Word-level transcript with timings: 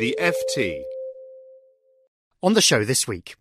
The 0.00 0.16
FT. 0.18 0.80
On 2.42 2.54
the 2.54 2.62
show 2.62 2.86
this 2.86 3.06
week, 3.06 3.36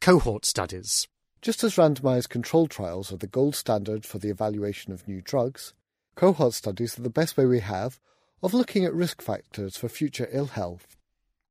cohort 0.00 0.44
studies. 0.44 1.08
Just 1.42 1.64
as 1.64 1.74
randomized 1.74 2.28
controlled 2.28 2.70
trials 2.70 3.12
are 3.12 3.16
the 3.16 3.26
gold 3.26 3.56
standard 3.56 4.06
for 4.06 4.18
the 4.18 4.30
evaluation 4.30 4.92
of 4.92 5.08
new 5.08 5.20
drugs, 5.20 5.74
cohort 6.14 6.54
studies 6.54 6.96
are 6.96 7.02
the 7.02 7.10
best 7.10 7.36
way 7.36 7.46
we 7.46 7.58
have 7.58 7.98
of 8.44 8.54
looking 8.54 8.84
at 8.84 8.94
risk 8.94 9.22
factors 9.22 9.76
for 9.76 9.88
future 9.88 10.28
ill 10.30 10.46
health. 10.46 10.96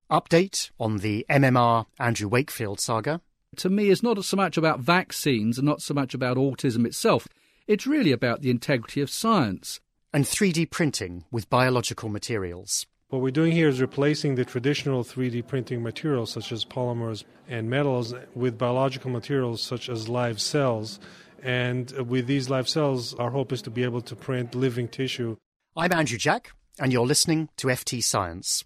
Update 0.09 0.71
on 0.79 0.99
the 0.99 1.25
MMR 1.29 1.85
Andrew 1.99 2.29
Wakefield 2.29 2.79
saga. 2.79 3.19
To 3.57 3.69
me, 3.69 3.89
it's 3.89 4.01
not 4.01 4.23
so 4.23 4.37
much 4.37 4.55
about 4.55 4.79
vaccines 4.79 5.57
and 5.57 5.65
not 5.65 5.81
so 5.81 5.93
much 5.93 6.13
about 6.13 6.37
autism 6.37 6.85
itself. 6.85 7.27
It's 7.67 7.85
really 7.85 8.13
about 8.13 8.39
the 8.39 8.49
integrity 8.49 9.01
of 9.01 9.09
science. 9.09 9.81
And 10.13 10.23
3D 10.23 10.71
printing 10.71 11.25
with 11.33 11.49
biological 11.49 12.07
materials. 12.07 12.85
What 13.13 13.21
we're 13.21 13.29
doing 13.29 13.51
here 13.51 13.69
is 13.69 13.79
replacing 13.79 14.33
the 14.33 14.43
traditional 14.43 15.03
3D 15.03 15.45
printing 15.45 15.83
materials 15.83 16.31
such 16.31 16.51
as 16.51 16.65
polymers 16.65 17.25
and 17.47 17.69
metals 17.69 18.11
with 18.33 18.57
biological 18.57 19.11
materials 19.11 19.61
such 19.61 19.87
as 19.87 20.09
live 20.09 20.41
cells. 20.41 20.99
And 21.43 21.91
with 21.91 22.25
these 22.25 22.49
live 22.49 22.67
cells, 22.67 23.13
our 23.13 23.29
hope 23.29 23.51
is 23.51 23.61
to 23.61 23.69
be 23.69 23.83
able 23.83 24.01
to 24.01 24.15
print 24.15 24.55
living 24.55 24.87
tissue. 24.87 25.37
I'm 25.77 25.93
Andrew 25.93 26.17
Jack, 26.17 26.53
and 26.79 26.91
you're 26.91 27.05
listening 27.05 27.49
to 27.57 27.67
FT 27.67 28.03
Science. 28.03 28.63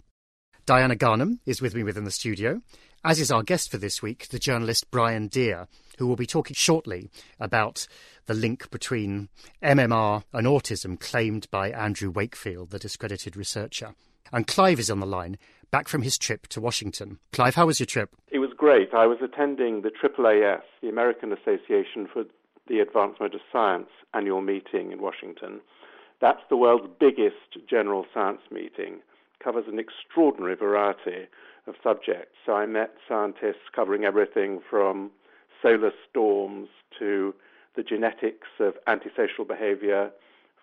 Diana 0.65 0.95
Garnham 0.95 1.39
is 1.45 1.61
with 1.61 1.75
me 1.75 1.83
within 1.83 2.05
the 2.05 2.09
studio, 2.09 2.61
as 3.03 3.19
is 3.19 3.29
our 3.29 3.43
guest 3.43 3.69
for 3.69 3.77
this 3.77 4.01
week, 4.01 4.29
the 4.29 4.39
journalist 4.39 4.89
Brian 4.91 5.27
Deer, 5.27 5.67
who 5.97 6.07
will 6.07 6.15
be 6.15 6.25
talking 6.25 6.55
shortly 6.55 7.09
about 7.37 7.85
the 8.27 8.33
link 8.33 8.71
between 8.71 9.27
MMR 9.61 10.23
and 10.31 10.47
autism 10.47 10.97
claimed 10.97 11.51
by 11.51 11.69
Andrew 11.69 12.09
Wakefield, 12.09 12.69
the 12.69 12.79
discredited 12.79 13.35
researcher. 13.35 13.93
And 14.31 14.47
Clive 14.47 14.79
is 14.79 14.89
on 14.89 14.99
the 14.99 15.05
line, 15.05 15.37
back 15.71 15.87
from 15.87 16.01
his 16.01 16.17
trip 16.17 16.47
to 16.47 16.61
Washington. 16.61 17.19
Clive, 17.31 17.55
how 17.55 17.65
was 17.65 17.79
your 17.79 17.87
trip? 17.87 18.15
It 18.29 18.39
was 18.39 18.51
great. 18.55 18.93
I 18.93 19.05
was 19.05 19.19
attending 19.21 19.81
the 19.81 19.91
AAAS, 19.91 20.61
the 20.81 20.89
American 20.89 21.31
Association 21.31 22.07
for 22.11 22.23
the 22.67 22.79
Advancement 22.79 23.33
of 23.33 23.41
Science 23.51 23.89
annual 24.13 24.41
meeting 24.41 24.91
in 24.91 25.01
Washington. 25.01 25.61
That's 26.19 26.41
the 26.49 26.57
world's 26.57 26.89
biggest 26.99 27.67
general 27.69 28.05
science 28.13 28.41
meeting, 28.51 28.99
covers 29.43 29.65
an 29.67 29.79
extraordinary 29.79 30.55
variety 30.55 31.27
of 31.67 31.75
subjects. 31.83 32.35
So 32.45 32.53
I 32.53 32.65
met 32.65 32.95
scientists 33.07 33.69
covering 33.75 34.03
everything 34.03 34.59
from 34.69 35.11
solar 35.61 35.91
storms 36.09 36.69
to 36.99 37.33
the 37.75 37.83
genetics 37.83 38.47
of 38.59 38.73
antisocial 38.87 39.45
behavior 39.45 40.11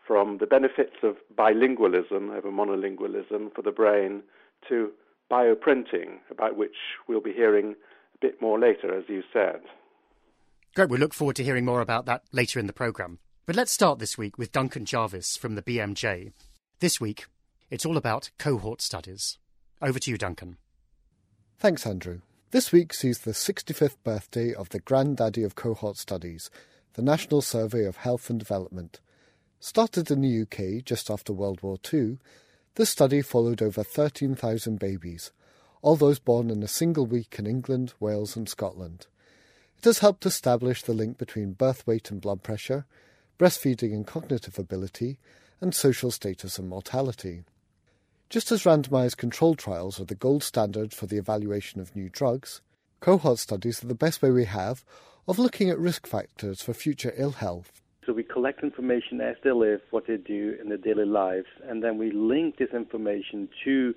from 0.06 0.38
the 0.38 0.46
benefits 0.46 0.96
of 1.02 1.16
bilingualism 1.36 2.36
over 2.36 2.50
monolingualism 2.50 3.54
for 3.54 3.62
the 3.62 3.70
brain 3.70 4.22
to 4.68 4.90
bioprinting, 5.30 6.18
about 6.30 6.56
which 6.56 6.76
we'll 7.08 7.20
be 7.20 7.32
hearing 7.32 7.74
a 8.14 8.18
bit 8.20 8.40
more 8.40 8.58
later, 8.58 8.96
as 8.96 9.04
you 9.08 9.22
said. 9.32 9.60
Great. 10.74 10.90
We 10.90 10.98
look 10.98 11.14
forward 11.14 11.36
to 11.36 11.44
hearing 11.44 11.64
more 11.64 11.80
about 11.80 12.06
that 12.06 12.22
later 12.32 12.58
in 12.58 12.66
the 12.66 12.72
programme. 12.72 13.18
But 13.46 13.56
let's 13.56 13.72
start 13.72 13.98
this 13.98 14.18
week 14.18 14.38
with 14.38 14.52
Duncan 14.52 14.84
Jarvies 14.84 15.38
from 15.38 15.54
the 15.54 15.62
BMJ. 15.62 16.32
This 16.80 17.00
week, 17.00 17.26
it's 17.70 17.86
all 17.86 17.96
about 17.96 18.30
cohort 18.38 18.82
studies. 18.82 19.38
Over 19.80 19.98
to 19.98 20.10
you, 20.10 20.18
Duncan. 20.18 20.56
Thanks, 21.58 21.86
Andrew. 21.86 22.20
This 22.50 22.72
week 22.72 22.92
sees 22.92 23.20
the 23.20 23.32
65th 23.32 23.96
birthday 24.04 24.52
of 24.52 24.70
the 24.70 24.80
granddaddy 24.80 25.42
of 25.42 25.54
cohort 25.54 25.96
studies, 25.96 26.50
the 26.94 27.02
National 27.02 27.42
Survey 27.42 27.84
of 27.84 27.96
Health 27.96 28.30
and 28.30 28.38
Development, 28.38 29.00
Started 29.66 30.10
in 30.10 30.20
the 30.20 30.42
UK 30.42 30.84
just 30.84 31.10
after 31.10 31.32
World 31.32 31.62
War 31.62 31.78
II, 31.90 32.18
this 32.74 32.90
study 32.90 33.22
followed 33.22 33.62
over 33.62 33.82
13,000 33.82 34.78
babies, 34.78 35.32
all 35.80 35.96
those 35.96 36.18
born 36.18 36.50
in 36.50 36.62
a 36.62 36.68
single 36.68 37.06
week 37.06 37.36
in 37.38 37.46
England, 37.46 37.94
Wales, 37.98 38.36
and 38.36 38.46
Scotland. 38.46 39.06
It 39.78 39.86
has 39.86 40.00
helped 40.00 40.26
establish 40.26 40.82
the 40.82 40.92
link 40.92 41.16
between 41.16 41.54
birth 41.54 41.86
weight 41.86 42.10
and 42.10 42.20
blood 42.20 42.42
pressure, 42.42 42.84
breastfeeding 43.38 43.94
and 43.94 44.06
cognitive 44.06 44.58
ability, 44.58 45.18
and 45.62 45.74
social 45.74 46.10
status 46.10 46.58
and 46.58 46.68
mortality. 46.68 47.44
Just 48.28 48.52
as 48.52 48.64
randomized 48.64 49.16
controlled 49.16 49.56
trials 49.58 49.98
are 49.98 50.04
the 50.04 50.14
gold 50.14 50.42
standard 50.42 50.92
for 50.92 51.06
the 51.06 51.16
evaluation 51.16 51.80
of 51.80 51.96
new 51.96 52.10
drugs, 52.10 52.60
cohort 53.00 53.38
studies 53.38 53.82
are 53.82 53.88
the 53.88 53.94
best 53.94 54.20
way 54.20 54.30
we 54.30 54.44
have 54.44 54.84
of 55.26 55.38
looking 55.38 55.70
at 55.70 55.78
risk 55.78 56.06
factors 56.06 56.60
for 56.60 56.74
future 56.74 57.14
ill 57.16 57.32
health. 57.32 57.80
So 58.06 58.12
we 58.12 58.22
collect 58.22 58.62
information 58.62 59.20
as 59.20 59.36
they 59.42 59.52
live, 59.52 59.80
what 59.90 60.06
they 60.06 60.16
do 60.16 60.56
in 60.60 60.68
their 60.68 60.78
daily 60.78 61.06
lives, 61.06 61.46
and 61.66 61.82
then 61.82 61.96
we 61.96 62.10
link 62.12 62.58
this 62.58 62.70
information 62.74 63.48
to 63.64 63.94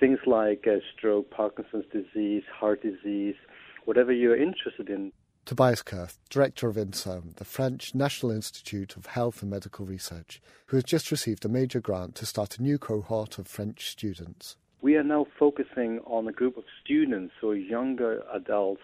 things 0.00 0.18
like 0.26 0.66
uh, 0.66 0.78
stroke, 0.96 1.30
Parkinson's 1.30 1.84
disease, 1.92 2.42
heart 2.52 2.82
disease, 2.82 3.36
whatever 3.84 4.12
you're 4.12 4.36
interested 4.36 4.88
in. 4.88 5.12
Tobias 5.44 5.82
Kurth, 5.82 6.16
Director 6.30 6.68
of 6.68 6.76
INSERM, 6.76 7.36
the 7.36 7.44
French 7.44 7.94
National 7.94 8.32
Institute 8.32 8.96
of 8.96 9.06
Health 9.06 9.42
and 9.42 9.50
Medical 9.50 9.84
Research, 9.84 10.40
who 10.66 10.76
has 10.78 10.84
just 10.84 11.10
received 11.10 11.44
a 11.44 11.50
major 11.50 11.80
grant 11.80 12.14
to 12.16 12.26
start 12.26 12.58
a 12.58 12.62
new 12.62 12.78
cohort 12.78 13.38
of 13.38 13.46
French 13.46 13.90
students. 13.90 14.56
We 14.80 14.96
are 14.96 15.04
now 15.04 15.26
focusing 15.38 16.00
on 16.06 16.26
a 16.28 16.32
group 16.32 16.56
of 16.56 16.64
students, 16.82 17.34
so 17.40 17.52
younger 17.52 18.22
adults, 18.32 18.82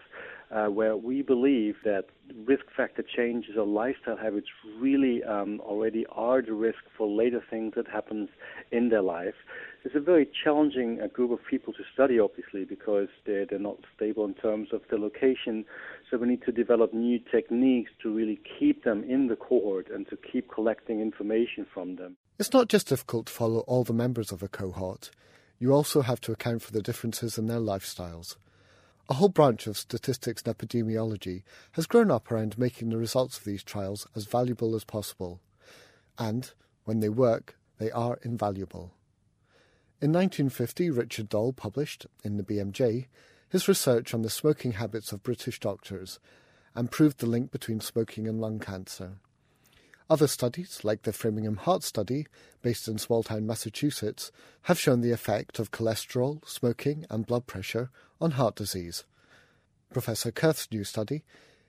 uh, 0.51 0.67
where 0.67 0.97
we 0.97 1.21
believe 1.21 1.75
that 1.85 2.05
risk 2.45 2.65
factor 2.75 3.03
changes 3.03 3.55
or 3.57 3.65
lifestyle 3.65 4.17
habits 4.17 4.47
really 4.79 5.23
um, 5.23 5.61
already 5.61 6.05
are 6.11 6.41
the 6.41 6.53
risk 6.53 6.79
for 6.97 7.07
later 7.07 7.41
things 7.49 7.73
that 7.75 7.87
happens 7.87 8.29
in 8.71 8.89
their 8.89 9.01
life. 9.01 9.33
It's 9.83 9.95
a 9.95 9.99
very 9.99 10.29
challenging 10.43 10.99
uh, 11.01 11.07
group 11.07 11.31
of 11.31 11.39
people 11.49 11.73
to 11.73 11.83
study, 11.93 12.19
obviously, 12.19 12.65
because 12.65 13.07
they're, 13.25 13.45
they're 13.45 13.59
not 13.59 13.77
stable 13.95 14.25
in 14.25 14.33
terms 14.35 14.69
of 14.73 14.81
the 14.89 14.97
location. 14.97 15.65
So 16.09 16.17
we 16.17 16.27
need 16.27 16.43
to 16.43 16.51
develop 16.51 16.93
new 16.93 17.19
techniques 17.31 17.91
to 18.03 18.13
really 18.13 18.39
keep 18.59 18.83
them 18.83 19.03
in 19.03 19.27
the 19.27 19.35
cohort 19.35 19.89
and 19.89 20.07
to 20.09 20.17
keep 20.17 20.51
collecting 20.51 20.99
information 20.99 21.65
from 21.73 21.95
them. 21.95 22.17
It's 22.37 22.53
not 22.53 22.67
just 22.67 22.89
difficult 22.89 23.27
to 23.27 23.33
follow 23.33 23.59
all 23.61 23.83
the 23.83 23.93
members 23.93 24.31
of 24.31 24.43
a 24.43 24.47
cohort. 24.47 25.11
You 25.59 25.73
also 25.73 26.01
have 26.01 26.21
to 26.21 26.31
account 26.31 26.61
for 26.61 26.71
the 26.71 26.81
differences 26.81 27.37
in 27.37 27.47
their 27.47 27.59
lifestyles. 27.59 28.35
A 29.09 29.15
whole 29.15 29.29
branch 29.29 29.67
of 29.67 29.77
statistics 29.77 30.43
and 30.45 30.57
epidemiology 30.57 31.43
has 31.73 31.85
grown 31.85 32.11
up 32.11 32.31
around 32.31 32.57
making 32.57 32.89
the 32.89 32.97
results 32.97 33.37
of 33.37 33.43
these 33.43 33.63
trials 33.63 34.07
as 34.15 34.25
valuable 34.25 34.75
as 34.75 34.83
possible. 34.83 35.41
And, 36.17 36.51
when 36.85 36.99
they 36.99 37.09
work, 37.09 37.57
they 37.77 37.91
are 37.91 38.19
invaluable. 38.23 38.93
In 40.01 40.11
1950, 40.11 40.89
Richard 40.89 41.29
Doll 41.29 41.53
published, 41.53 42.07
in 42.23 42.37
the 42.37 42.43
BMJ, 42.43 43.07
his 43.49 43.67
research 43.67 44.13
on 44.13 44.21
the 44.21 44.29
smoking 44.29 44.73
habits 44.73 45.11
of 45.11 45.23
British 45.23 45.59
doctors 45.59 46.19
and 46.73 46.89
proved 46.89 47.19
the 47.19 47.25
link 47.25 47.51
between 47.51 47.81
smoking 47.81 48.27
and 48.27 48.39
lung 48.39 48.59
cancer. 48.59 49.17
Other 50.11 50.27
studies, 50.27 50.81
like 50.83 51.03
the 51.03 51.13
Framingham 51.13 51.55
Heart 51.55 51.83
Study, 51.83 52.27
based 52.61 52.89
in 52.89 52.97
small 52.97 53.23
town 53.23 53.47
Massachusetts, 53.47 54.29
have 54.63 54.77
shown 54.77 54.99
the 54.99 55.13
effect 55.13 55.57
of 55.57 55.71
cholesterol, 55.71 56.45
smoking, 56.45 57.05
and 57.09 57.25
blood 57.25 57.47
pressure 57.47 57.89
on 58.19 58.31
heart 58.31 58.55
disease. 58.55 59.05
Professor 59.93 60.29
Kurth's 60.29 60.67
new 60.69 60.83
study 60.83 61.23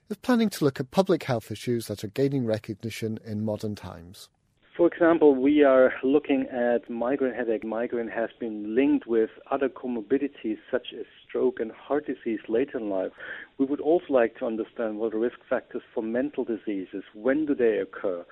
is 0.09 0.17
planning 0.17 0.49
to 0.49 0.65
look 0.65 0.81
at 0.81 0.91
public 0.91 1.23
health 1.23 1.51
issues 1.51 1.87
that 1.87 2.03
are 2.03 2.09
gaining 2.09 2.45
recognition 2.45 3.17
in 3.23 3.45
modern 3.45 3.75
times. 3.75 4.27
For 4.75 4.87
example, 4.87 5.35
we 5.35 5.63
are 5.63 5.93
looking 6.01 6.47
at 6.47 6.89
migraine 6.89 7.35
headache. 7.35 7.63
Migraine 7.63 8.07
has 8.07 8.31
been 8.39 8.73
linked 8.73 9.05
with 9.05 9.29
other 9.51 9.69
comorbidities 9.69 10.57
such 10.71 10.87
as 10.99 11.05
stroke 11.27 11.59
and 11.59 11.71
heart 11.71 12.07
disease 12.07 12.39
later 12.47 12.79
in 12.79 12.89
life. 12.89 13.11
We 13.59 13.65
would 13.65 13.79
also 13.79 14.07
like 14.09 14.35
to 14.39 14.47
understand 14.47 14.97
what 14.97 15.13
are 15.13 15.19
risk 15.19 15.37
factors 15.47 15.83
for 15.93 16.01
mental 16.01 16.43
diseases. 16.43 17.03
When 17.13 17.45
do 17.45 17.53
they 17.53 17.77
occur? 17.77 18.25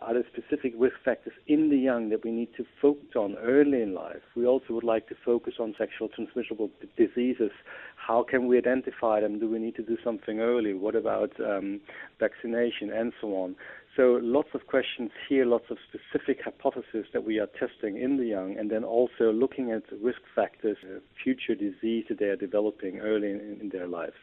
Are 0.00 0.14
there 0.14 0.24
specific 0.32 0.72
risk 0.78 0.94
factors 1.04 1.34
in 1.46 1.68
the 1.68 1.76
young 1.76 2.08
that 2.08 2.24
we 2.24 2.30
need 2.30 2.48
to 2.56 2.64
focus 2.80 3.14
on 3.14 3.36
early 3.36 3.82
in 3.82 3.92
life? 3.92 4.22
We 4.34 4.46
also 4.46 4.72
would 4.72 4.84
like 4.84 5.06
to 5.08 5.14
focus 5.22 5.54
on 5.60 5.74
sexual 5.76 6.08
transmissible 6.08 6.70
diseases. 6.96 7.50
How 7.96 8.22
can 8.22 8.46
we 8.46 8.56
identify 8.56 9.20
them? 9.20 9.38
Do 9.38 9.50
we 9.50 9.58
need 9.58 9.76
to 9.76 9.82
do 9.82 9.98
something 10.02 10.40
early? 10.40 10.72
What 10.72 10.96
about 10.96 11.32
um, 11.38 11.82
vaccination 12.18 12.90
and 12.90 13.12
so 13.20 13.34
on? 13.36 13.56
So 13.96 14.18
lots 14.22 14.48
of 14.54 14.66
questions 14.66 15.10
here, 15.28 15.44
lots 15.44 15.66
of 15.70 15.76
specific 15.86 16.40
hypotheses 16.42 17.04
that 17.12 17.24
we 17.24 17.38
are 17.38 17.48
testing 17.58 17.98
in 17.98 18.16
the 18.16 18.24
young, 18.24 18.56
and 18.58 18.70
then 18.70 18.84
also 18.84 19.30
looking 19.30 19.70
at 19.70 19.82
risk 20.00 20.20
factors, 20.34 20.78
uh, 20.84 21.00
future 21.22 21.54
disease 21.54 22.06
that 22.08 22.18
they 22.18 22.26
are 22.26 22.36
developing 22.36 23.00
early 23.00 23.30
in, 23.30 23.58
in 23.60 23.68
their 23.70 23.86
lives. 23.86 24.16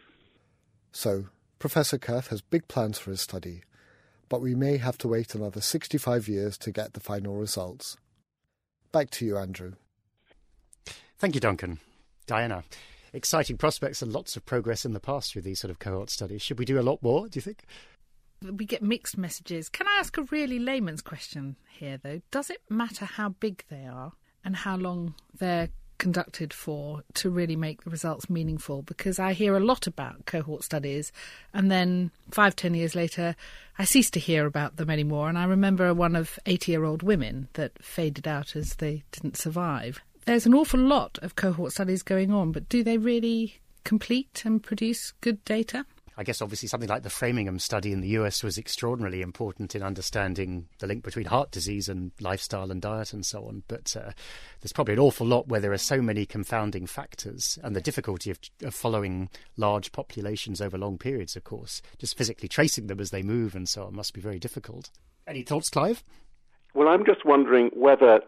So, 0.92 1.25
Professor 1.60 2.00
Kurth 2.00 2.30
has 2.30 2.42
big 2.42 2.68
plans 2.68 2.98
for 2.98 3.12
his 3.12 3.21
study, 3.21 3.62
but 4.27 4.42
we 4.42 4.56
may 4.56 4.77
have 4.77 4.98
to 5.00 5.07
wait 5.07 5.36
another 5.36 5.62
65 5.62 6.27
years 6.27 6.57
to 6.57 6.71
get 6.71 6.94
the 6.94 7.00
final 7.00 7.36
results. 7.36 7.95
Back 8.92 9.12
to 9.12 9.25
you, 9.25 9.38
Andrew. 9.38 9.74
Thank 11.19 11.36
you, 11.36 11.42
Duncan. 11.42 11.80
Diana, 12.25 12.63
exciting 13.13 13.57
prospects 13.57 14.01
and 14.01 14.12
lots 14.12 14.36
of 14.36 14.45
progress 14.45 14.83
in 14.83 14.94
the 14.94 15.00
past 15.00 15.36
with 15.36 15.44
these 15.44 15.60
sort 15.60 15.69
of 15.69 15.77
cohort 15.77 16.10
studies. 16.10 16.42
Should 16.42 16.57
we 16.57 16.66
do 16.66 16.80
a 16.80 16.81
lot 16.81 17.04
more, 17.04 17.27
do 17.27 17.38
you 17.38 17.42
think? 17.42 17.66
We 18.41 18.65
get 18.65 18.81
mixed 18.81 19.18
messages. 19.18 19.69
Can 19.69 19.88
I 19.88 19.97
ask 20.00 20.18
a 20.18 20.24
really 20.24 20.59
layman's 20.59 21.01
question 21.01 21.56
here, 21.69 21.97
though? 22.01 22.21
Does 22.31 22.50
it 22.50 22.62
matter 22.69 23.06
how 23.06 23.30
big 23.30 23.63
they 23.69 23.86
are 23.86 24.13
and 24.45 24.56
how 24.56 24.77
long 24.77 25.15
they're 25.38 25.69
conducted 25.97 26.53
for 26.53 27.03
to 27.13 27.30
really 27.30 27.57
make 27.57 27.83
the 27.83 27.89
results 27.89 28.30
meaningful? 28.30 28.81
Because 28.81 29.19
I 29.19 29.33
hear 29.33 29.56
a 29.56 29.59
lot 29.59 29.88
about 29.88 30.25
cohort 30.25 30.63
studies, 30.63 31.12
and 31.53 31.69
then 31.69 32.12
five, 32.31 32.56
ten 32.56 32.74
years 32.74 32.95
later, 32.95 33.36
I 33.77 33.83
cease 33.83 34.09
to 34.12 34.19
hear 34.19 34.45
about 34.45 34.77
them 34.77 34.89
anymore. 34.89 35.27
And 35.27 35.38
I 35.38 35.44
remember 35.44 35.94
one 35.94 36.15
of 36.15 36.39
80 36.45 36.71
year 36.71 36.85
old 36.85 37.03
women 37.03 37.50
that 37.53 37.83
faded 37.83 38.27
out 38.27 38.56
as 38.56 38.75
they 38.75 39.03
didn't 39.12 39.38
survive. 39.38 40.01
There's 40.25 40.45
an 40.45 40.53
awful 40.53 40.80
lot 40.80 41.19
of 41.21 41.35
cohort 41.35 41.74
studies 41.74 42.03
going 42.03 42.31
on, 42.31 42.51
but 42.51 42.69
do 42.69 42.83
they 42.83 42.97
really 42.97 43.59
complete 43.83 44.44
and 44.45 44.62
produce 44.62 45.12
good 45.21 45.44
data? 45.45 45.85
I 46.19 46.24
guess 46.24 46.42
obviously 46.42 46.68
something 46.68 46.89
like 46.89 47.04
the 47.04 47.10
Framingham 47.10 47.60
study 47.60 47.94
in 47.94 48.01
the 48.01 48.10
US 48.10 48.44
was 48.44 48.57
extraordinarily 48.57 49.21
important 49.21 49.74
in 49.74 49.81
understanding 49.81 50.68
the 50.80 50.86
link 50.86 51.01
between 51.01 51.27
heart 51.27 51.50
disease 51.50 51.88
and 51.88 52.12
lifestyle 52.19 52.71
and 52.71 52.81
diet 52.81 53.13
and 53.13 53.25
so 53.25 53.45
on. 53.45 53.63
But 53.69 53.95
uh, 53.95 54.12
there's 54.60 54.74
probably 54.74 54.95
an 54.95 55.00
awful 55.00 55.25
lot 55.25 55.48
where 55.48 55.62
there 55.62 55.71
are 55.71 55.77
so 55.77 56.01
many 56.01 56.25
confounding 56.25 56.88
factors 56.88 57.57
and 57.63 57.74
the 57.74 57.80
difficulty 57.80 58.31
of, 58.31 58.39
of 58.62 58.75
following 58.75 59.30
large 59.56 59.94
populations 59.94 60.60
over 60.60 60.77
long 60.77 60.98
periods, 60.98 61.38
of 61.38 61.45
course. 61.45 61.81
Just 61.98 62.18
physically 62.18 62.50
tracing 62.50 62.88
them 62.88 63.00
as 63.00 63.12
they 63.12 63.24
move 63.24 63.56
and 63.56 63.69
so 63.69 63.86
on 63.86 63.95
must 63.95 64.13
be 64.13 64.19
very 64.19 64.39
difficult. 64.39 64.89
Any 65.25 65.44
thoughts, 65.44 65.69
Clive? 65.69 66.04
Well, 66.74 66.89
I'm 66.89 67.06
just 67.06 67.24
wondering 67.24 67.69
whether 67.74 68.19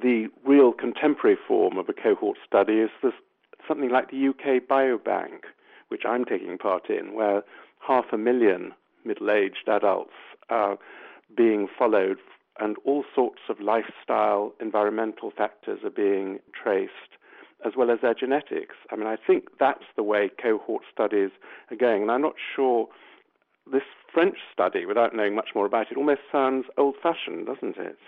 the 0.00 0.28
real 0.46 0.72
contemporary 0.72 1.38
form 1.48 1.78
of 1.78 1.88
a 1.88 1.94
cohort 1.94 2.38
study 2.46 2.74
is 2.74 2.90
this, 3.02 3.12
something 3.66 3.90
like 3.90 4.12
the 4.12 4.28
UK 4.28 4.68
Biobank 4.68 5.40
which 5.88 6.02
I'm 6.06 6.24
taking 6.24 6.58
part 6.58 6.88
in, 6.90 7.14
where 7.14 7.42
half 7.86 8.06
a 8.12 8.18
million 8.18 8.72
middle 9.04 9.30
aged 9.30 9.68
adults 9.68 10.14
are 10.48 10.78
being 11.36 11.68
followed 11.78 12.18
and 12.60 12.76
all 12.84 13.04
sorts 13.14 13.40
of 13.48 13.60
lifestyle, 13.60 14.52
environmental 14.60 15.30
factors 15.30 15.80
are 15.84 15.90
being 15.90 16.38
traced, 16.52 17.18
as 17.64 17.72
well 17.76 17.90
as 17.90 17.98
their 18.00 18.14
genetics. 18.14 18.76
I 18.90 18.96
mean, 18.96 19.06
I 19.06 19.16
think 19.16 19.48
that's 19.58 19.84
the 19.96 20.02
way 20.02 20.30
cohort 20.40 20.84
studies 20.92 21.30
are 21.70 21.76
going. 21.76 22.02
And 22.02 22.10
I'm 22.12 22.22
not 22.22 22.34
sure 22.54 22.88
this 23.70 23.82
French 24.12 24.36
study, 24.52 24.86
without 24.86 25.14
knowing 25.16 25.34
much 25.34 25.50
more 25.54 25.66
about 25.66 25.90
it, 25.90 25.96
almost 25.96 26.20
sounds 26.30 26.66
old 26.78 26.94
fashioned, 27.02 27.46
doesn't 27.46 27.76
it? 27.76 27.98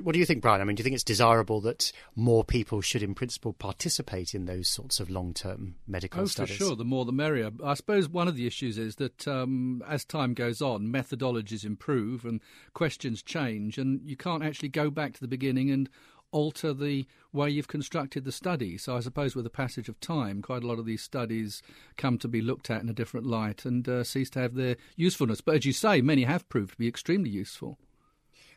What 0.00 0.14
do 0.14 0.18
you 0.18 0.24
think, 0.24 0.42
Brian? 0.42 0.60
I 0.60 0.64
mean, 0.64 0.76
do 0.76 0.80
you 0.80 0.84
think 0.84 0.94
it's 0.94 1.04
desirable 1.04 1.60
that 1.62 1.92
more 2.16 2.44
people 2.44 2.80
should, 2.80 3.02
in 3.02 3.14
principle, 3.14 3.52
participate 3.52 4.34
in 4.34 4.46
those 4.46 4.68
sorts 4.68 5.00
of 5.00 5.10
long 5.10 5.34
term 5.34 5.76
medical 5.86 6.22
oh, 6.22 6.26
studies? 6.26 6.56
for 6.56 6.64
sure. 6.64 6.76
The 6.76 6.84
more 6.84 7.04
the 7.04 7.12
merrier. 7.12 7.50
I 7.62 7.74
suppose 7.74 8.08
one 8.08 8.28
of 8.28 8.36
the 8.36 8.46
issues 8.46 8.78
is 8.78 8.96
that 8.96 9.28
um, 9.28 9.82
as 9.86 10.04
time 10.04 10.34
goes 10.34 10.62
on, 10.62 10.88
methodologies 10.88 11.64
improve 11.64 12.24
and 12.24 12.40
questions 12.72 13.22
change, 13.22 13.76
and 13.76 14.00
you 14.04 14.16
can't 14.16 14.42
actually 14.42 14.70
go 14.70 14.90
back 14.90 15.12
to 15.14 15.20
the 15.20 15.28
beginning 15.28 15.70
and 15.70 15.88
alter 16.30 16.72
the 16.72 17.06
way 17.32 17.50
you've 17.50 17.68
constructed 17.68 18.24
the 18.24 18.32
study. 18.32 18.78
So 18.78 18.96
I 18.96 19.00
suppose 19.00 19.36
with 19.36 19.44
the 19.44 19.50
passage 19.50 19.88
of 19.88 20.00
time, 20.00 20.42
quite 20.42 20.62
a 20.62 20.66
lot 20.66 20.78
of 20.78 20.86
these 20.86 21.02
studies 21.02 21.62
come 21.96 22.18
to 22.18 22.28
be 22.28 22.40
looked 22.40 22.70
at 22.70 22.82
in 22.82 22.88
a 22.88 22.94
different 22.94 23.26
light 23.26 23.64
and 23.66 23.86
uh, 23.86 24.02
cease 24.02 24.30
to 24.30 24.40
have 24.40 24.54
their 24.54 24.76
usefulness. 24.96 25.42
But 25.42 25.56
as 25.56 25.66
you 25.66 25.72
say, 25.72 26.00
many 26.00 26.24
have 26.24 26.48
proved 26.48 26.72
to 26.72 26.78
be 26.78 26.88
extremely 26.88 27.30
useful. 27.30 27.78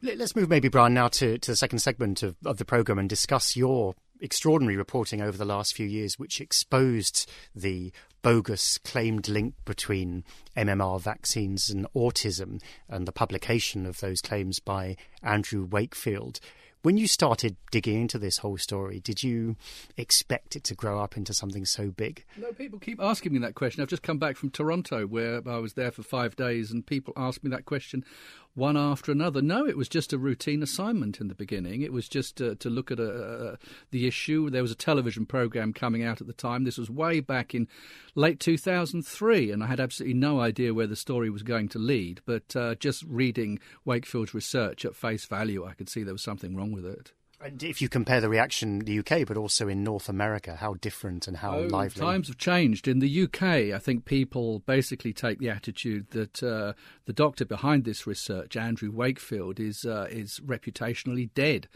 Let's 0.01 0.35
move 0.35 0.49
maybe, 0.49 0.67
Brian, 0.67 0.93
now 0.93 1.07
to, 1.09 1.37
to 1.37 1.51
the 1.51 1.55
second 1.55 1.79
segment 1.79 2.21
of, 2.21 2.35
of 2.45 2.57
the 2.57 2.65
programme 2.65 2.99
and 2.99 3.09
discuss 3.09 3.55
your 3.55 3.95
extraordinary 4.21 4.77
reporting 4.77 5.21
over 5.21 5.37
the 5.37 5.45
last 5.45 5.73
few 5.73 5.85
years, 5.85 6.19
which 6.19 6.41
exposed 6.41 7.29
the 7.53 7.91
bogus 8.21 8.77
claimed 8.79 9.27
link 9.27 9.53
between 9.65 10.23
MMR 10.57 10.99
vaccines 10.99 11.69
and 11.69 11.85
autism 11.95 12.61
and 12.89 13.07
the 13.07 13.11
publication 13.11 13.85
of 13.85 13.99
those 13.99 14.21
claims 14.21 14.59
by 14.59 14.95
Andrew 15.21 15.65
Wakefield. 15.65 16.39
When 16.81 16.97
you 16.97 17.07
started 17.07 17.55
digging 17.71 18.01
into 18.01 18.19
this 18.19 18.37
whole 18.37 18.57
story, 18.57 18.99
did 18.99 19.23
you 19.23 19.55
expect 19.97 20.55
it 20.55 20.63
to 20.65 20.75
grow 20.75 20.99
up 20.99 21.17
into 21.17 21.33
something 21.33 21.65
so 21.65 21.89
big? 21.89 22.23
No, 22.37 22.51
people 22.51 22.77
keep 22.77 23.01
asking 23.01 23.33
me 23.33 23.39
that 23.39 23.55
question. 23.55 23.81
I've 23.81 23.89
just 23.89 24.03
come 24.03 24.19
back 24.19 24.37
from 24.37 24.51
Toronto 24.51 25.07
where 25.07 25.41
I 25.47 25.57
was 25.57 25.73
there 25.73 25.89
for 25.89 26.03
five 26.03 26.35
days 26.35 26.69
and 26.69 26.85
people 26.85 27.11
ask 27.17 27.43
me 27.43 27.49
that 27.49 27.65
question 27.65 28.05
one 28.55 28.77
after 28.77 29.11
another. 29.11 29.41
No, 29.41 29.67
it 29.67 29.77
was 29.77 29.89
just 29.89 30.13
a 30.13 30.17
routine 30.17 30.63
assignment 30.63 31.19
in 31.19 31.27
the 31.27 31.35
beginning. 31.35 31.81
It 31.81 31.93
was 31.93 32.09
just 32.09 32.41
uh, 32.41 32.55
to 32.55 32.69
look 32.69 32.89
at 32.89 32.99
a, 32.99 33.57
the 33.91 34.07
issue. 34.07 34.49
There 34.49 34.61
was 34.61 34.71
a 34.71 34.75
television 34.75 35.25
program 35.25 35.73
coming 35.73 36.03
out 36.03 36.21
at 36.21 36.27
the 36.27 36.33
time. 36.33 36.63
This 36.63 36.77
was 36.77 36.89
way 36.89 37.19
back 37.19 37.53
in 37.53 37.67
late 38.15 38.39
2003, 38.39 39.51
and 39.51 39.63
I 39.63 39.67
had 39.67 39.79
absolutely 39.79 40.17
no 40.17 40.39
idea 40.39 40.73
where 40.73 40.87
the 40.87 40.95
story 40.95 41.29
was 41.29 41.43
going 41.43 41.69
to 41.69 41.79
lead. 41.79 42.21
But 42.25 42.55
uh, 42.55 42.75
just 42.75 43.03
reading 43.03 43.59
Wakefield's 43.83 44.33
research 44.33 44.85
at 44.85 44.95
face 44.95 45.25
value, 45.25 45.65
I 45.65 45.73
could 45.73 45.89
see 45.89 46.03
there 46.03 46.13
was 46.13 46.23
something 46.23 46.55
wrong 46.55 46.71
with 46.71 46.85
it. 46.85 47.11
And 47.41 47.61
if 47.61 47.81
you 47.81 47.89
compare 47.89 48.21
the 48.21 48.29
reaction 48.29 48.79
in 48.79 48.85
the 48.85 48.99
UK, 48.99 49.27
but 49.27 49.37
also 49.37 49.67
in 49.67 49.83
North 49.83 50.07
America, 50.07 50.55
how 50.55 50.75
different 50.75 51.27
and 51.27 51.37
how 51.37 51.57
oh, 51.57 51.67
lively? 51.67 52.01
Times 52.01 52.27
have 52.27 52.37
changed. 52.37 52.87
In 52.87 52.99
the 52.99 53.23
UK, 53.23 53.43
I 53.43 53.79
think 53.79 54.05
people 54.05 54.59
basically 54.59 55.13
take 55.13 55.39
the 55.39 55.49
attitude 55.49 56.09
that 56.11 56.41
uh, 56.41 56.73
the 57.05 57.13
doctor 57.13 57.45
behind 57.45 57.83
this 57.83 58.07
research, 58.07 58.55
Andrew 58.55 58.91
Wakefield, 58.91 59.59
is 59.59 59.85
uh, 59.85 60.07
is 60.09 60.39
reputationally 60.45 61.29
dead. 61.33 61.67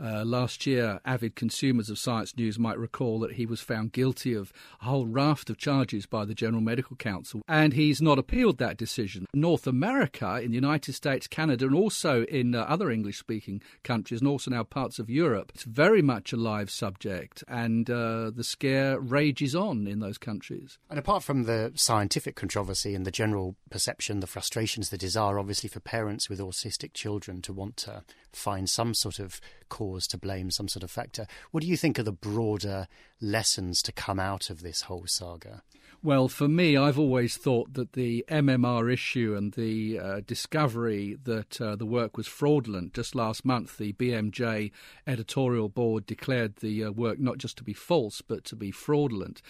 Uh, 0.00 0.24
last 0.24 0.64
year, 0.64 1.00
avid 1.04 1.34
consumers 1.34 1.90
of 1.90 1.98
Science 1.98 2.36
News 2.36 2.56
might 2.56 2.78
recall 2.78 3.18
that 3.18 3.32
he 3.32 3.46
was 3.46 3.60
found 3.60 3.90
guilty 3.90 4.32
of 4.32 4.52
a 4.80 4.84
whole 4.84 5.06
raft 5.06 5.50
of 5.50 5.58
charges 5.58 6.06
by 6.06 6.24
the 6.24 6.34
General 6.34 6.62
Medical 6.62 6.96
Council, 6.96 7.42
and 7.48 7.72
he's 7.72 8.00
not 8.00 8.18
appealed 8.18 8.58
that 8.58 8.76
decision. 8.76 9.26
North 9.34 9.66
America, 9.66 10.40
in 10.40 10.52
the 10.52 10.54
United 10.54 10.92
States, 10.92 11.26
Canada, 11.26 11.66
and 11.66 11.74
also 11.74 12.22
in 12.24 12.54
uh, 12.54 12.60
other 12.60 12.90
English-speaking 12.90 13.60
countries, 13.82 14.20
and 14.20 14.28
also 14.28 14.52
now 14.52 14.62
parts 14.62 15.00
of 15.00 15.07
Europe, 15.08 15.52
it's 15.54 15.64
very 15.64 16.02
much 16.02 16.32
a 16.32 16.36
live 16.36 16.70
subject, 16.70 17.42
and 17.48 17.88
uh, 17.90 18.30
the 18.34 18.44
scare 18.44 19.00
rages 19.00 19.54
on 19.54 19.86
in 19.86 20.00
those 20.00 20.18
countries. 20.18 20.78
And 20.90 20.98
apart 20.98 21.22
from 21.22 21.44
the 21.44 21.72
scientific 21.74 22.36
controversy 22.36 22.94
and 22.94 23.04
the 23.06 23.10
general 23.10 23.56
perception, 23.70 24.20
the 24.20 24.26
frustrations, 24.26 24.90
the 24.90 24.98
desire, 24.98 25.38
obviously, 25.38 25.68
for 25.68 25.80
parents 25.80 26.28
with 26.28 26.40
autistic 26.40 26.92
children 26.92 27.42
to 27.42 27.52
want 27.52 27.76
to 27.78 28.02
find 28.32 28.68
some 28.68 28.94
sort 28.94 29.18
of 29.18 29.40
cause 29.68 30.06
to 30.08 30.18
blame, 30.18 30.50
some 30.50 30.68
sort 30.68 30.82
of 30.82 30.90
factor. 30.90 31.26
What 31.50 31.62
do 31.62 31.66
you 31.66 31.76
think 31.76 31.98
are 31.98 32.04
the 32.04 32.12
broader 32.12 32.88
lessons 33.20 33.82
to 33.82 33.92
come 33.92 34.20
out 34.20 34.50
of 34.50 34.62
this 34.62 34.82
whole 34.82 35.06
saga? 35.06 35.62
Well, 36.00 36.28
for 36.28 36.46
me, 36.46 36.76
I've 36.76 36.98
always 36.98 37.36
thought 37.36 37.74
that 37.74 37.94
the 37.94 38.24
MMR 38.28 38.92
issue 38.92 39.34
and 39.36 39.52
the 39.54 39.98
uh, 39.98 40.20
discovery 40.24 41.18
that 41.24 41.60
uh, 41.60 41.74
the 41.74 41.86
work 41.86 42.16
was 42.16 42.28
fraudulent. 42.28 42.94
Just 42.94 43.16
last 43.16 43.44
month, 43.44 43.78
the 43.78 43.92
BMJ 43.94 44.70
editorial 45.08 45.68
board 45.68 46.06
declared 46.06 46.56
the 46.56 46.84
uh, 46.84 46.90
work 46.92 47.18
not 47.18 47.38
just 47.38 47.56
to 47.56 47.64
be 47.64 47.72
false, 47.72 48.22
but 48.22 48.44
to 48.44 48.54
be 48.54 48.70
fraudulent 48.70 49.42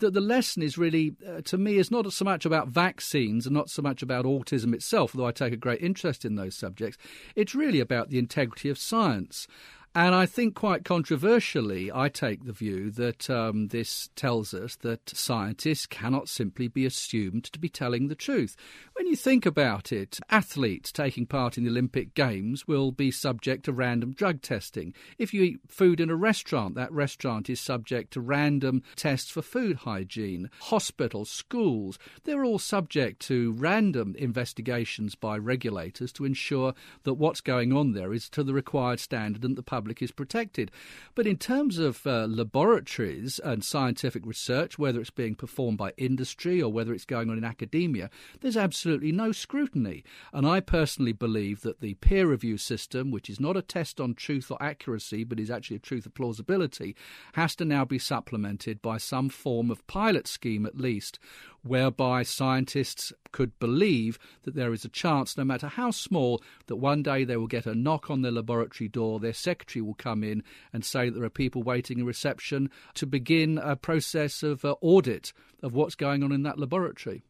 the, 0.00 0.10
the 0.10 0.20
lesson 0.20 0.62
is 0.62 0.76
really, 0.76 1.14
uh, 1.26 1.40
to 1.42 1.56
me, 1.56 1.76
is 1.76 1.90
not 1.90 2.12
so 2.12 2.24
much 2.24 2.44
about 2.44 2.68
vaccines 2.68 3.46
and 3.46 3.54
not 3.54 3.70
so 3.70 3.82
much 3.82 4.02
about 4.02 4.24
autism 4.24 4.74
itself, 4.74 5.14
although 5.14 5.28
I 5.28 5.32
take 5.32 5.52
a 5.52 5.56
great 5.56 5.80
interest 5.80 6.24
in 6.24 6.34
those 6.34 6.56
subjects. 6.56 6.98
It's 7.36 7.54
really 7.54 7.80
about 7.80 8.10
the 8.10 8.18
integrity 8.18 8.68
of 8.68 8.78
science. 8.78 9.46
And 9.92 10.14
I 10.14 10.24
think 10.24 10.54
quite 10.54 10.84
controversially, 10.84 11.90
I 11.92 12.08
take 12.08 12.44
the 12.44 12.52
view 12.52 12.92
that 12.92 13.28
um, 13.28 13.68
this 13.68 14.08
tells 14.14 14.54
us 14.54 14.76
that 14.76 15.10
scientists 15.10 15.86
cannot 15.86 16.28
simply 16.28 16.68
be 16.68 16.86
assumed 16.86 17.42
to 17.46 17.58
be 17.58 17.68
telling 17.68 18.06
the 18.06 18.14
truth. 18.14 18.54
When 18.92 19.08
you 19.08 19.16
think 19.16 19.46
about 19.46 19.90
it, 19.90 20.20
athletes 20.30 20.92
taking 20.92 21.26
part 21.26 21.58
in 21.58 21.64
the 21.64 21.70
Olympic 21.70 22.14
Games 22.14 22.68
will 22.68 22.92
be 22.92 23.10
subject 23.10 23.64
to 23.64 23.72
random 23.72 24.12
drug 24.12 24.42
testing. 24.42 24.94
If 25.18 25.34
you 25.34 25.42
eat 25.42 25.58
food 25.66 25.98
in 25.98 26.08
a 26.08 26.14
restaurant, 26.14 26.76
that 26.76 26.92
restaurant 26.92 27.50
is 27.50 27.58
subject 27.58 28.12
to 28.12 28.20
random 28.20 28.84
tests 28.94 29.32
for 29.32 29.42
food 29.42 29.78
hygiene. 29.78 30.50
Hospitals, 30.60 31.30
schools, 31.30 31.98
they're 32.22 32.44
all 32.44 32.60
subject 32.60 33.22
to 33.22 33.50
random 33.54 34.14
investigations 34.16 35.16
by 35.16 35.36
regulators 35.36 36.12
to 36.12 36.24
ensure 36.24 36.74
that 37.02 37.14
what's 37.14 37.40
going 37.40 37.72
on 37.72 37.90
there 37.90 38.12
is 38.12 38.28
to 38.28 38.44
the 38.44 38.54
required 38.54 39.00
standard 39.00 39.42
and 39.42 39.56
the 39.56 39.64
public 39.64 39.79
public 39.80 40.02
is 40.02 40.12
protected. 40.12 40.70
But 41.14 41.26
in 41.26 41.38
terms 41.38 41.78
of 41.78 42.06
uh, 42.06 42.26
laboratories 42.26 43.40
and 43.42 43.64
scientific 43.64 44.26
research, 44.26 44.78
whether 44.78 45.00
it's 45.00 45.08
being 45.08 45.34
performed 45.34 45.78
by 45.78 45.94
industry 45.96 46.60
or 46.60 46.70
whether 46.70 46.92
it's 46.92 47.06
going 47.06 47.30
on 47.30 47.38
in 47.38 47.44
academia, 47.44 48.10
there's 48.42 48.58
absolutely 48.58 49.10
no 49.10 49.32
scrutiny. 49.32 50.04
And 50.34 50.46
I 50.46 50.60
personally 50.60 51.14
believe 51.14 51.62
that 51.62 51.80
the 51.80 51.94
peer 51.94 52.26
review 52.26 52.58
system, 52.58 53.10
which 53.10 53.30
is 53.30 53.40
not 53.40 53.56
a 53.56 53.62
test 53.62 54.02
on 54.02 54.12
truth 54.12 54.50
or 54.50 54.62
accuracy, 54.62 55.24
but 55.24 55.40
is 55.40 55.50
actually 55.50 55.76
a 55.76 55.80
truth 55.88 56.04
of 56.04 56.12
plausibility, 56.12 56.94
has 57.32 57.56
to 57.56 57.64
now 57.64 57.86
be 57.86 57.98
supplemented 57.98 58.82
by 58.82 58.98
some 58.98 59.30
form 59.30 59.70
of 59.70 59.86
pilot 59.86 60.28
scheme 60.28 60.66
at 60.66 60.76
least, 60.76 61.18
whereby 61.62 62.22
scientists 62.22 63.12
could 63.32 63.58
believe 63.58 64.18
that 64.42 64.54
there 64.54 64.72
is 64.72 64.84
a 64.84 64.88
chance, 64.88 65.36
no 65.36 65.44
matter 65.44 65.68
how 65.68 65.90
small, 65.90 66.42
that 66.66 66.76
one 66.76 67.02
day 67.02 67.24
they 67.24 67.36
will 67.36 67.46
get 67.46 67.66
a 67.66 67.74
knock 67.74 68.10
on 68.10 68.22
their 68.22 68.32
laboratory 68.32 68.88
door, 68.88 69.20
their 69.20 69.32
secretary 69.32 69.82
will 69.82 69.94
come 69.94 70.24
in 70.24 70.42
and 70.72 70.84
say 70.84 71.08
that 71.08 71.14
there 71.16 71.24
are 71.24 71.30
people 71.30 71.62
waiting 71.62 71.98
in 71.98 72.06
reception 72.06 72.70
to 72.94 73.06
begin 73.06 73.58
a 73.58 73.76
process 73.76 74.42
of 74.42 74.64
uh, 74.64 74.74
audit 74.80 75.32
of 75.62 75.74
what's 75.74 75.94
going 75.94 76.22
on 76.22 76.32
in 76.32 76.42
that 76.42 76.58
laboratory. 76.58 77.22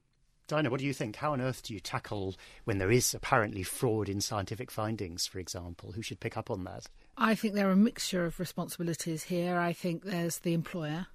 Diana, 0.51 0.69
what 0.69 0.81
do 0.81 0.87
you 0.87 0.93
think? 0.93 1.15
How 1.15 1.33
on 1.33 1.41
earth 1.41 1.63
do 1.63 1.73
you 1.73 1.79
tackle 1.79 2.35
when 2.65 2.79
there 2.79 2.91
is 2.91 3.15
apparently 3.15 3.63
fraud 3.63 4.09
in 4.09 4.21
scientific 4.21 4.69
findings, 4.69 5.25
for 5.25 5.39
example? 5.39 5.93
Who 5.93 6.03
should 6.03 6.19
pick 6.19 6.37
up 6.37 6.51
on 6.51 6.65
that? 6.65 6.89
I 7.17 7.37
think 7.37 7.55
there 7.55 7.69
are 7.69 7.73
a 7.73 7.77
mixture 7.77 8.25
of 8.25 8.41
responsibilities 8.41 9.23
here. 9.23 9.59
I 9.59 9.73
think 9.73 10.03
there's 10.03 10.39
the 10.39 10.53
employer, 10.53 11.07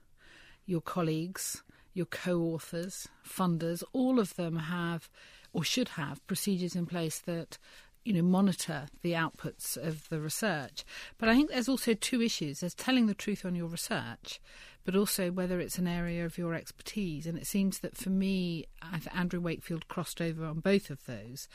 your 0.66 0.80
colleagues, 0.80 1.64
your 1.96 2.06
co 2.06 2.40
authors, 2.42 3.08
funders, 3.28 3.84
all 3.92 4.20
of 4.20 4.36
them 4.36 4.58
have 4.58 5.10
or 5.54 5.64
should 5.64 5.90
have 5.90 6.26
procedures 6.28 6.76
in 6.76 6.86
place 6.86 7.18
that 7.20 7.58
you 8.04 8.14
know 8.14 8.22
monitor 8.22 8.86
the 9.02 9.14
outputs 9.14 9.76
of 9.76 10.08
the 10.10 10.20
research. 10.20 10.86
But 11.18 11.30
i 11.30 11.34
think 11.34 11.50
there's 11.50 11.70
also 11.70 11.96
two 11.96 12.22
issues. 12.22 12.60
There's 12.60 12.76
telling 12.76 13.08
the 13.08 13.16
truth 13.16 13.44
on 13.46 13.56
your 13.56 13.68
research 13.68 14.40
but 14.86 14.96
also 14.96 15.32
whether 15.32 15.60
it's 15.60 15.80
an 15.80 15.88
area 15.88 16.26
of 16.26 16.38
your 16.38 16.54
expertise. 16.54 17.26
And 17.26 17.38
it 17.38 17.48
seems 17.48 17.80
that 17.80 17.98
for 17.98 18.12
me 18.12 18.66
andrew 19.14 19.42
wakefield 19.42 19.88
crossed 19.88 20.22
over 20.22 20.46
on 20.46 20.60
both 20.60 20.90
of 20.90 21.06
those 21.06 21.50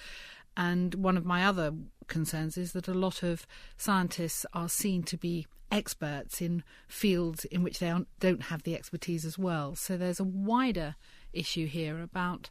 and 0.56 0.94
one 0.94 1.16
of 1.16 1.24
my 1.24 1.44
other 1.44 1.72
concerns 2.06 2.56
is 2.56 2.72
that 2.72 2.88
a 2.88 2.94
lot 2.94 3.22
of 3.22 3.46
scientists 3.76 4.44
are 4.52 4.68
seen 4.68 5.02
to 5.04 5.16
be 5.16 5.46
experts 5.70 6.40
in 6.40 6.62
fields 6.88 7.44
in 7.46 7.62
which 7.62 7.78
they 7.78 7.94
don't 8.18 8.42
have 8.44 8.64
the 8.64 8.74
expertise 8.74 9.24
as 9.24 9.38
well. 9.38 9.76
So 9.76 9.96
there's 9.96 10.20
a 10.20 10.24
wider 10.24 10.96
issue 11.32 11.66
here 11.66 12.02
about 12.02 12.50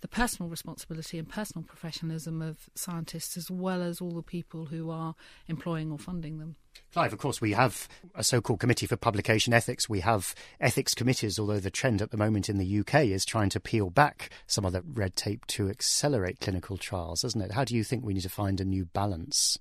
the 0.00 0.08
personal 0.08 0.48
responsibility 0.48 1.18
and 1.18 1.28
personal 1.28 1.64
professionalism 1.64 2.40
of 2.40 2.68
scientists 2.74 3.36
as 3.36 3.50
well 3.50 3.82
as 3.82 4.00
all 4.00 4.12
the 4.12 4.22
people 4.22 4.66
who 4.66 4.90
are 4.90 5.14
employing 5.48 5.90
or 5.90 5.98
funding 5.98 6.38
them. 6.38 6.56
Clive, 6.92 7.12
of 7.12 7.18
course, 7.18 7.40
we 7.40 7.52
have 7.52 7.88
a 8.14 8.22
so 8.22 8.40
called 8.40 8.60
Committee 8.60 8.86
for 8.86 8.96
Publication 8.96 9.52
Ethics. 9.52 9.88
We 9.88 10.00
have 10.00 10.34
ethics 10.60 10.94
committees, 10.94 11.38
although 11.38 11.60
the 11.60 11.70
trend 11.70 12.00
at 12.00 12.10
the 12.10 12.16
moment 12.16 12.48
in 12.48 12.58
the 12.58 12.78
UK 12.80 13.06
is 13.06 13.24
trying 13.24 13.50
to 13.50 13.60
peel 13.60 13.90
back 13.90 14.30
some 14.46 14.64
of 14.64 14.72
the 14.72 14.82
red 14.82 15.16
tape 15.16 15.46
to 15.48 15.68
accelerate 15.68 16.40
clinical 16.40 16.76
trials, 16.76 17.24
isn't 17.24 17.42
it? 17.42 17.52
How 17.52 17.64
do 17.64 17.74
you 17.74 17.84
think 17.84 18.04
we 18.04 18.14
need 18.14 18.22
to 18.22 18.28
find 18.28 18.60
a 18.60 18.64
new 18.64 18.84
balance? 18.86 19.58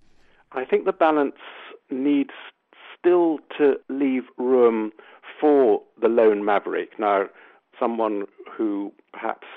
I 0.51 0.63
think 0.63 0.85
the 0.85 0.93
balance 0.93 1.35
needs 1.89 2.31
still 2.97 3.39
to 3.57 3.75
leave 3.89 4.23
room 4.37 4.91
for 5.39 5.81
the 6.01 6.07
lone 6.07 6.45
maverick. 6.45 6.99
Now, 6.99 7.25
someone 7.79 8.25
who 8.55 8.93
perhaps 9.11 9.47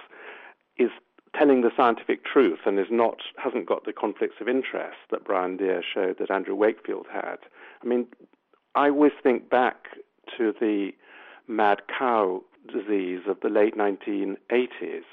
is 0.81 0.91
telling 1.37 1.61
the 1.61 1.71
scientific 1.77 2.25
truth 2.25 2.61
and 2.67 2.79
is 2.79 2.91
not 2.91 3.19
hasn't 3.37 3.67
got 3.67 3.85
the 3.85 3.93
conflicts 3.93 4.41
of 4.41 4.49
interest 4.49 4.99
that 5.11 5.25
Brian 5.25 5.57
Deer 5.57 5.83
showed 5.83 6.19
that 6.19 6.31
Andrew 6.31 6.55
Wakefield 6.57 7.07
had. 7.13 7.37
I 7.83 7.87
mean, 7.87 8.07
I 8.75 8.89
always 8.89 9.13
think 9.23 9.49
back 9.49 9.99
to 10.37 10.53
the 10.61 10.91
mad 11.47 11.83
cow 11.97 12.43
disease 12.73 13.21
of 13.29 13.39
the 13.43 13.49
late 13.49 13.77
1980s 13.77 15.05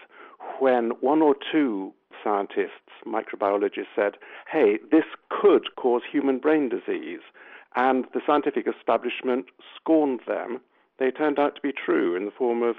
when 0.59 0.91
one 1.01 1.21
or 1.21 1.36
two 1.51 1.93
scientists, 2.24 2.91
microbiologists 3.05 3.93
said, 3.95 4.17
"Hey, 4.50 4.79
this 4.91 5.05
could 5.29 5.75
cause 5.75 6.01
human 6.09 6.39
brain 6.39 6.69
disease." 6.69 7.21
And 7.75 8.05
the 8.13 8.21
scientific 8.25 8.67
establishment 8.67 9.47
scorned 9.75 10.21
them. 10.21 10.62
They 10.97 11.12
turned 11.12 11.38
out 11.38 11.55
to 11.55 11.62
be 11.62 11.71
true 11.71 12.15
in 12.15 12.25
the 12.25 12.31
form 12.31 12.63
of 12.63 12.77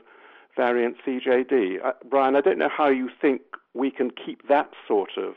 variant 0.59 0.97
CJD. 1.07 1.77
Uh, 1.83 1.93
Brian, 2.11 2.35
I 2.35 2.41
don't 2.41 2.59
know 2.59 2.69
how 2.69 2.89
you 2.89 3.09
think 3.23 3.43
we 3.75 3.91
can 3.93 4.11
keep 4.11 4.49
that 4.49 4.71
sort 4.87 5.13
of 5.17 5.35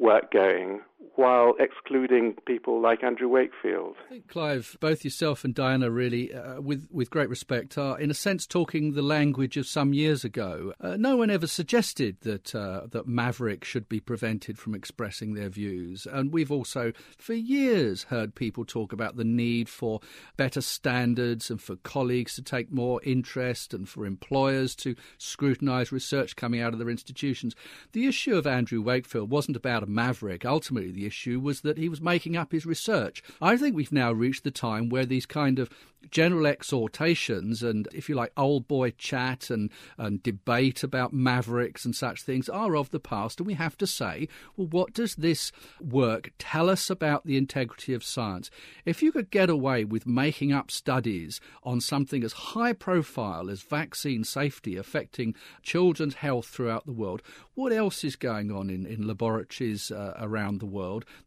work 0.00 0.32
going 0.32 0.80
while 1.16 1.54
excluding 1.58 2.34
people 2.46 2.80
like 2.80 3.02
Andrew 3.02 3.28
Wakefield. 3.28 3.96
I 4.06 4.08
think, 4.10 4.28
Clive, 4.28 4.76
both 4.80 5.04
yourself 5.04 5.44
and 5.44 5.54
Diana, 5.54 5.90
really, 5.90 6.32
uh, 6.32 6.60
with, 6.60 6.88
with 6.90 7.10
great 7.10 7.28
respect, 7.28 7.78
are 7.78 7.98
in 7.98 8.10
a 8.10 8.14
sense 8.14 8.46
talking 8.46 8.92
the 8.92 9.02
language 9.02 9.56
of 9.56 9.66
some 9.66 9.92
years 9.92 10.24
ago. 10.24 10.74
Uh, 10.80 10.96
no 10.96 11.16
one 11.16 11.30
ever 11.30 11.46
suggested 11.46 12.18
that, 12.20 12.54
uh, 12.54 12.86
that 12.90 13.06
Maverick 13.06 13.64
should 13.64 13.88
be 13.88 14.00
prevented 14.00 14.58
from 14.58 14.74
expressing 14.74 15.34
their 15.34 15.48
views. 15.48 16.06
And 16.10 16.32
we've 16.32 16.52
also, 16.52 16.92
for 17.18 17.34
years, 17.34 18.04
heard 18.04 18.34
people 18.34 18.64
talk 18.64 18.92
about 18.92 19.16
the 19.16 19.24
need 19.24 19.68
for 19.68 20.00
better 20.36 20.60
standards 20.60 21.50
and 21.50 21.60
for 21.60 21.76
colleagues 21.76 22.34
to 22.34 22.42
take 22.42 22.70
more 22.70 23.02
interest 23.02 23.72
and 23.72 23.88
for 23.88 24.06
employers 24.06 24.74
to 24.76 24.94
scrutinise 25.18 25.92
research 25.92 26.36
coming 26.36 26.60
out 26.60 26.72
of 26.72 26.78
their 26.78 26.90
institutions. 26.90 27.54
The 27.92 28.06
issue 28.06 28.36
of 28.36 28.46
Andrew 28.46 28.82
Wakefield 28.82 29.30
wasn't 29.30 29.56
about 29.56 29.82
a 29.82 29.86
Maverick. 29.86 30.44
Ultimately, 30.44 30.85
the 30.92 31.06
issue 31.06 31.40
was 31.40 31.60
that 31.62 31.78
he 31.78 31.88
was 31.88 32.00
making 32.00 32.36
up 32.36 32.52
his 32.52 32.66
research. 32.66 33.22
I 33.40 33.56
think 33.56 33.74
we've 33.74 33.92
now 33.92 34.12
reached 34.12 34.44
the 34.44 34.50
time 34.50 34.88
where 34.88 35.06
these 35.06 35.26
kind 35.26 35.58
of 35.58 35.70
general 36.10 36.46
exhortations 36.46 37.62
and, 37.62 37.88
if 37.92 38.08
you 38.08 38.14
like, 38.14 38.32
old 38.36 38.68
boy 38.68 38.90
chat 38.90 39.50
and, 39.50 39.70
and 39.98 40.22
debate 40.22 40.82
about 40.82 41.12
mavericks 41.12 41.84
and 41.84 41.96
such 41.96 42.22
things 42.22 42.48
are 42.48 42.76
of 42.76 42.90
the 42.90 43.00
past. 43.00 43.40
And 43.40 43.46
we 43.46 43.54
have 43.54 43.76
to 43.78 43.86
say, 43.86 44.28
well, 44.56 44.68
what 44.68 44.92
does 44.92 45.16
this 45.16 45.50
work 45.80 46.30
tell 46.38 46.70
us 46.70 46.90
about 46.90 47.26
the 47.26 47.36
integrity 47.36 47.92
of 47.92 48.04
science? 48.04 48.50
If 48.84 49.02
you 49.02 49.10
could 49.12 49.30
get 49.30 49.50
away 49.50 49.84
with 49.84 50.06
making 50.06 50.52
up 50.52 50.70
studies 50.70 51.40
on 51.62 51.80
something 51.80 52.22
as 52.22 52.32
high 52.32 52.72
profile 52.72 53.50
as 53.50 53.62
vaccine 53.62 54.22
safety 54.24 54.76
affecting 54.76 55.34
children's 55.62 56.14
health 56.14 56.46
throughout 56.46 56.86
the 56.86 56.92
world, 56.92 57.22
what 57.54 57.72
else 57.72 58.04
is 58.04 58.16
going 58.16 58.52
on 58.52 58.70
in, 58.70 58.86
in 58.86 59.06
laboratories 59.06 59.90
uh, 59.90 60.14
around 60.18 60.60
the 60.60 60.66
world 60.66 60.75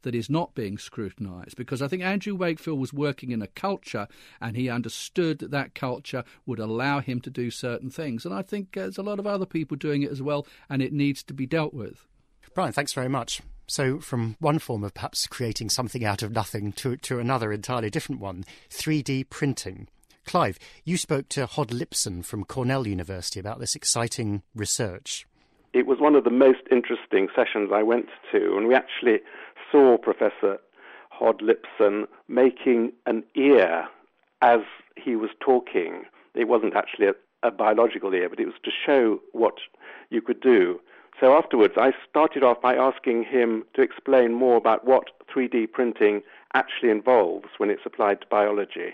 that 0.01 0.15
is 0.15 0.29
not 0.29 0.55
being 0.55 0.77
scrutinised? 0.77 1.55
Because 1.55 1.81
I 1.81 1.87
think 1.87 2.03
Andrew 2.03 2.35
Wakefield 2.35 2.79
was 2.79 2.93
working 2.93 3.31
in 3.31 3.41
a 3.41 3.47
culture 3.47 4.07
and 4.41 4.55
he 4.55 4.69
understood 4.69 5.39
that 5.39 5.51
that 5.51 5.75
culture 5.75 6.23
would 6.45 6.59
allow 6.59 6.99
him 6.99 7.21
to 7.21 7.29
do 7.29 7.51
certain 7.51 7.89
things. 7.89 8.25
And 8.25 8.33
I 8.33 8.41
think 8.41 8.75
uh, 8.77 8.81
there's 8.81 8.97
a 8.97 9.03
lot 9.03 9.19
of 9.19 9.27
other 9.27 9.45
people 9.45 9.77
doing 9.77 10.03
it 10.03 10.11
as 10.11 10.21
well, 10.21 10.47
and 10.69 10.81
it 10.81 10.93
needs 10.93 11.23
to 11.23 11.33
be 11.33 11.45
dealt 11.45 11.73
with. 11.73 12.07
Brian, 12.53 12.73
thanks 12.73 12.93
very 12.93 13.09
much. 13.09 13.41
So, 13.67 13.99
from 13.99 14.35
one 14.39 14.57
form 14.57 14.83
of 14.83 14.95
perhaps 14.95 15.27
creating 15.27 15.69
something 15.69 16.03
out 16.03 16.23
of 16.23 16.31
nothing 16.31 16.71
to, 16.73 16.97
to 16.97 17.19
another 17.19 17.53
entirely 17.53 17.91
different 17.91 18.19
one 18.19 18.43
3D 18.71 19.29
printing. 19.29 19.87
Clive, 20.25 20.59
you 20.83 20.97
spoke 20.97 21.29
to 21.29 21.45
Hod 21.45 21.69
Lipson 21.69 22.23
from 22.25 22.45
Cornell 22.45 22.87
University 22.87 23.39
about 23.39 23.59
this 23.59 23.75
exciting 23.75 24.43
research. 24.55 25.27
It 25.73 25.85
was 25.85 25.99
one 25.99 26.15
of 26.15 26.23
the 26.23 26.31
most 26.31 26.61
interesting 26.71 27.29
sessions 27.35 27.69
I 27.73 27.83
went 27.83 28.07
to, 28.31 28.57
and 28.57 28.67
we 28.67 28.73
actually 28.73 29.19
saw 29.71 29.97
Professor 29.97 30.59
Hod 31.09 31.41
Lipson 31.41 32.07
making 32.27 32.93
an 33.05 33.23
ear 33.35 33.87
as 34.41 34.61
he 34.95 35.15
was 35.15 35.29
talking. 35.39 36.03
It 36.35 36.47
wasn't 36.47 36.75
actually 36.75 37.07
a, 37.07 37.13
a 37.43 37.51
biological 37.51 38.13
ear, 38.13 38.29
but 38.29 38.39
it 38.39 38.45
was 38.45 38.55
to 38.63 38.71
show 38.85 39.19
what 39.33 39.55
you 40.09 40.21
could 40.21 40.41
do. 40.41 40.79
So 41.19 41.35
afterwards, 41.37 41.73
I 41.77 41.91
started 42.09 42.43
off 42.43 42.61
by 42.61 42.75
asking 42.75 43.25
him 43.25 43.65
to 43.73 43.81
explain 43.81 44.33
more 44.33 44.55
about 44.55 44.85
what 44.85 45.09
3D 45.33 45.71
printing 45.71 46.21
actually 46.53 46.89
involves 46.89 47.47
when 47.57 47.69
it's 47.69 47.85
applied 47.85 48.21
to 48.21 48.27
biology. 48.27 48.93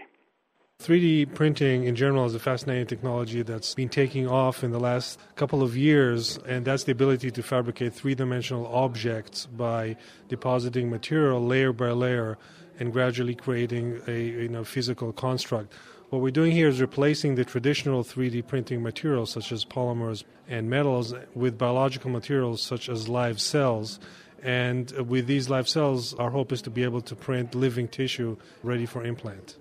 3D 0.85 1.33
printing 1.33 1.85
in 1.85 1.95
general 1.95 2.25
is 2.25 2.35
a 2.35 2.39
fascinating 2.39 2.85
technology 2.85 3.41
that's 3.41 3.73
been 3.73 3.89
taking 3.89 4.27
off 4.27 4.63
in 4.63 4.71
the 4.71 4.79
last 4.79 5.19
couple 5.35 5.63
of 5.63 5.75
years, 5.75 6.37
and 6.47 6.63
that's 6.63 6.83
the 6.83 6.91
ability 6.91 7.31
to 7.31 7.41
fabricate 7.41 7.93
three 7.93 8.13
dimensional 8.13 8.67
objects 8.67 9.47
by 9.47 9.95
depositing 10.27 10.89
material 10.89 11.43
layer 11.43 11.73
by 11.73 11.89
layer 11.89 12.37
and 12.77 12.93
gradually 12.93 13.33
creating 13.33 13.99
a 14.07 14.25
you 14.25 14.49
know, 14.49 14.63
physical 14.63 15.11
construct. 15.11 15.73
What 16.09 16.21
we're 16.21 16.29
doing 16.29 16.51
here 16.51 16.67
is 16.67 16.79
replacing 16.79 17.33
the 17.33 17.45
traditional 17.45 18.03
3D 18.03 18.45
printing 18.45 18.83
materials 18.83 19.31
such 19.31 19.51
as 19.51 19.65
polymers 19.65 20.23
and 20.47 20.69
metals 20.69 21.15
with 21.33 21.57
biological 21.57 22.11
materials 22.11 22.61
such 22.61 22.89
as 22.89 23.09
live 23.09 23.41
cells. 23.41 23.99
And 24.43 24.91
with 25.09 25.25
these 25.25 25.49
live 25.49 25.67
cells, 25.67 26.13
our 26.15 26.29
hope 26.29 26.51
is 26.51 26.61
to 26.63 26.69
be 26.69 26.83
able 26.83 27.01
to 27.01 27.15
print 27.15 27.55
living 27.55 27.87
tissue 27.87 28.37
ready 28.61 28.85
for 28.85 29.03
implant. 29.03 29.57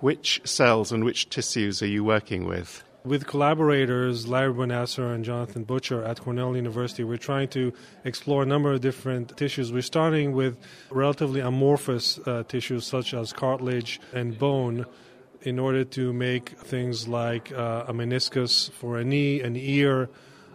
Which 0.00 0.40
cells 0.44 0.92
and 0.92 1.04
which 1.04 1.28
tissues 1.28 1.82
are 1.82 1.86
you 1.86 2.04
working 2.04 2.44
with? 2.44 2.84
with 3.04 3.26
collaborators, 3.26 4.28
Larry 4.28 4.52
Bonassar 4.52 5.14
and 5.14 5.24
Jonathan 5.24 5.64
Butcher 5.64 6.04
at 6.04 6.20
Cornell 6.20 6.54
University, 6.54 7.04
we're 7.04 7.16
trying 7.16 7.48
to 7.48 7.72
explore 8.04 8.42
a 8.42 8.46
number 8.46 8.72
of 8.72 8.80
different 8.80 9.36
tissues. 9.36 9.72
We're 9.72 9.82
starting 9.82 10.32
with 10.32 10.58
relatively 10.90 11.40
amorphous 11.40 12.18
uh, 12.18 12.42
tissues 12.46 12.86
such 12.86 13.14
as 13.14 13.32
cartilage 13.32 14.00
and 14.12 14.38
bone 14.38 14.84
in 15.42 15.58
order 15.58 15.84
to 15.84 16.12
make 16.12 16.50
things 16.50 17.08
like 17.08 17.50
uh, 17.52 17.84
a 17.88 17.94
meniscus 17.94 18.70
for 18.72 18.98
a 18.98 19.04
knee, 19.04 19.40
an 19.40 19.56
ear, 19.56 20.10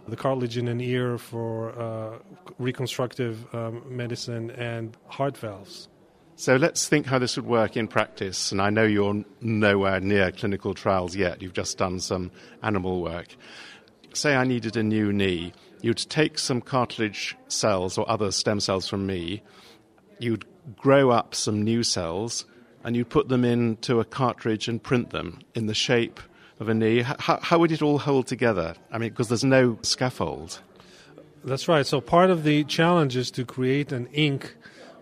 the 0.07 0.15
cartilage 0.15 0.57
in 0.57 0.67
an 0.67 0.81
ear 0.81 1.17
for 1.17 1.71
uh, 1.79 2.19
reconstructive 2.59 3.53
um, 3.55 3.83
medicine, 3.87 4.51
and 4.51 4.95
heart 5.07 5.37
valves. 5.37 5.87
So 6.35 6.55
let's 6.55 6.87
think 6.87 7.05
how 7.05 7.19
this 7.19 7.35
would 7.35 7.45
work 7.45 7.77
in 7.77 7.87
practice. 7.87 8.51
And 8.51 8.61
I 8.61 8.69
know 8.69 8.83
you're 8.83 9.23
nowhere 9.41 9.99
near 9.99 10.31
clinical 10.31 10.73
trials 10.73 11.15
yet, 11.15 11.41
you've 11.41 11.53
just 11.53 11.77
done 11.77 11.99
some 11.99 12.31
animal 12.61 13.01
work. 13.01 13.35
Say 14.13 14.35
I 14.35 14.43
needed 14.43 14.75
a 14.77 14.83
new 14.83 15.13
knee. 15.13 15.53
You'd 15.81 15.97
take 15.97 16.39
some 16.39 16.61
cartilage 16.61 17.35
cells 17.47 17.97
or 17.97 18.09
other 18.09 18.31
stem 18.31 18.59
cells 18.59 18.87
from 18.87 19.05
me, 19.05 19.43
you'd 20.19 20.45
grow 20.77 21.09
up 21.09 21.35
some 21.35 21.61
new 21.61 21.83
cells, 21.83 22.45
and 22.83 22.95
you'd 22.95 23.09
put 23.09 23.29
them 23.29 23.43
into 23.43 23.99
a 23.99 24.05
cartridge 24.05 24.67
and 24.67 24.81
print 24.81 25.09
them 25.09 25.39
in 25.55 25.67
the 25.67 25.73
shape 25.73 26.19
of 26.59 26.69
a 26.69 26.73
knee. 26.73 27.01
How, 27.01 27.39
how 27.41 27.59
would 27.59 27.71
it 27.71 27.81
all 27.81 27.97
hold 27.97 28.27
together? 28.27 28.75
I 28.91 28.97
mean, 28.97 29.09
because 29.09 29.27
there's 29.27 29.43
no 29.43 29.77
scaffold. 29.81 30.61
That's 31.43 31.67
right. 31.67 31.85
So 31.85 31.99
part 31.99 32.29
of 32.29 32.43
the 32.43 32.63
challenge 32.63 33.17
is 33.17 33.29
to 33.31 33.43
create 33.43 33.91
an 33.91 34.07
ink 34.13 34.55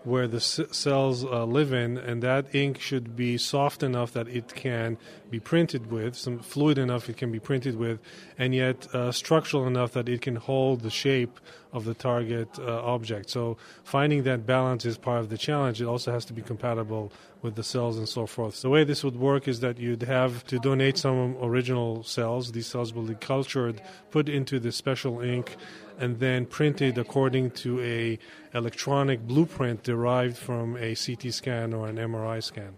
where 0.04 0.26
the 0.26 0.40
c- 0.40 0.66
cells 0.70 1.24
uh, 1.24 1.44
live 1.44 1.72
in, 1.72 1.98
and 1.98 2.22
that 2.22 2.54
ink 2.54 2.80
should 2.80 3.16
be 3.16 3.38
soft 3.38 3.82
enough 3.82 4.12
that 4.12 4.28
it 4.28 4.54
can 4.54 4.98
be 5.30 5.38
printed 5.38 5.90
with, 5.90 6.16
some 6.16 6.38
fluid 6.38 6.78
enough 6.78 7.08
it 7.08 7.16
can 7.16 7.30
be 7.30 7.40
printed 7.40 7.76
with, 7.76 8.00
and 8.38 8.54
yet 8.54 8.92
uh, 8.94 9.12
structural 9.12 9.66
enough 9.66 9.92
that 9.92 10.08
it 10.08 10.20
can 10.20 10.36
hold 10.36 10.80
the 10.80 10.90
shape 10.90 11.38
of 11.72 11.84
the 11.84 11.94
target 11.94 12.48
uh, 12.58 12.82
object. 12.84 13.30
So 13.30 13.56
finding 13.84 14.24
that 14.24 14.44
balance 14.46 14.84
is 14.84 14.98
part 14.98 15.20
of 15.20 15.30
the 15.30 15.38
challenge. 15.38 15.80
It 15.80 15.86
also 15.86 16.12
has 16.12 16.24
to 16.26 16.32
be 16.32 16.42
compatible 16.42 17.12
with 17.40 17.54
the 17.54 17.64
cells 17.64 17.96
and 17.96 18.08
so 18.08 18.26
forth. 18.26 18.54
So 18.56 18.68
the 18.68 18.72
way 18.72 18.84
this 18.84 19.02
would 19.02 19.16
work 19.16 19.48
is 19.48 19.60
that 19.60 19.78
you'd 19.78 20.02
have 20.02 20.44
to 20.46 20.58
donate 20.58 20.98
some 20.98 21.36
original 21.40 22.02
cells. 22.04 22.52
These 22.52 22.66
cells 22.66 22.92
will 22.92 23.04
be 23.04 23.14
cultured, 23.14 23.80
put 24.10 24.28
into 24.28 24.60
this 24.60 24.76
special 24.76 25.20
ink, 25.20 25.56
and 25.98 26.18
then 26.18 26.46
printed 26.46 26.98
according 26.98 27.52
to 27.52 27.80
a 27.80 28.18
electronic 28.54 29.20
blueprint 29.26 29.82
derived 29.82 30.36
from 30.36 30.76
a 30.76 30.94
CT 30.94 31.32
scan 31.32 31.72
or 31.72 31.88
an 31.88 31.96
MRI 31.96 32.42
scan. 32.42 32.76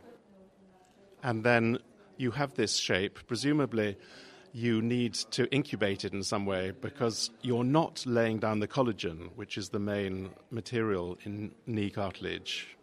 And 1.22 1.42
then 1.42 1.78
you 2.16 2.32
have 2.32 2.54
this 2.54 2.76
shape. 2.76 3.18
Presumably, 3.26 3.96
you 4.54 4.80
need 4.80 5.14
to 5.14 5.52
incubate 5.52 6.04
it 6.04 6.12
in 6.12 6.22
some 6.22 6.46
way 6.46 6.72
because 6.80 7.30
you're 7.42 7.64
not 7.64 8.04
laying 8.06 8.38
down 8.38 8.60
the 8.60 8.68
collagen, 8.68 9.30
which 9.34 9.58
is 9.58 9.70
the 9.70 9.80
main 9.80 10.30
material 10.52 11.18
in 11.24 11.50
knee 11.66 11.90
cartilage. 11.90 12.73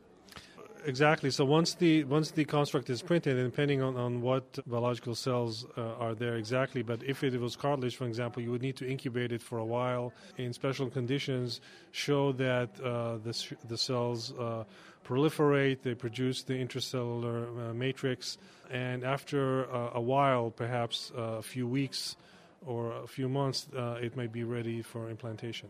Exactly. 0.83 1.29
So 1.29 1.45
once 1.45 1.75
the 1.75 2.03
once 2.05 2.31
the 2.31 2.43
construct 2.43 2.89
is 2.89 3.03
printed, 3.03 3.37
and 3.37 3.51
depending 3.51 3.83
on, 3.83 3.95
on 3.97 4.21
what 4.21 4.57
biological 4.65 5.13
cells 5.13 5.65
uh, 5.77 5.93
are 5.99 6.15
there 6.15 6.35
exactly, 6.35 6.81
but 6.81 7.03
if 7.03 7.23
it 7.23 7.39
was 7.39 7.55
cartilage, 7.55 7.95
for 7.95 8.05
example, 8.05 8.41
you 8.41 8.49
would 8.51 8.63
need 8.63 8.77
to 8.77 8.89
incubate 8.89 9.31
it 9.31 9.43
for 9.43 9.59
a 9.59 9.65
while 9.65 10.11
in 10.37 10.53
special 10.53 10.89
conditions, 10.89 11.61
show 11.91 12.31
that 12.33 12.69
uh, 12.81 13.17
the 13.17 13.55
the 13.67 13.77
cells 13.77 14.33
uh, 14.39 14.63
proliferate, 15.05 15.83
they 15.83 15.93
produce 15.93 16.43
the 16.43 16.53
intracellular 16.53 17.69
uh, 17.69 17.73
matrix, 17.73 18.39
and 18.71 19.03
after 19.03 19.71
uh, 19.71 19.91
a 19.93 20.01
while, 20.01 20.49
perhaps 20.49 21.11
uh, 21.15 21.21
a 21.21 21.43
few 21.43 21.67
weeks 21.67 22.15
or 22.65 22.91
a 23.03 23.07
few 23.07 23.27
months, 23.27 23.67
it 24.01 24.15
might 24.15 24.31
be 24.31 24.43
ready 24.43 24.81
for 24.81 25.09
implantation. 25.09 25.67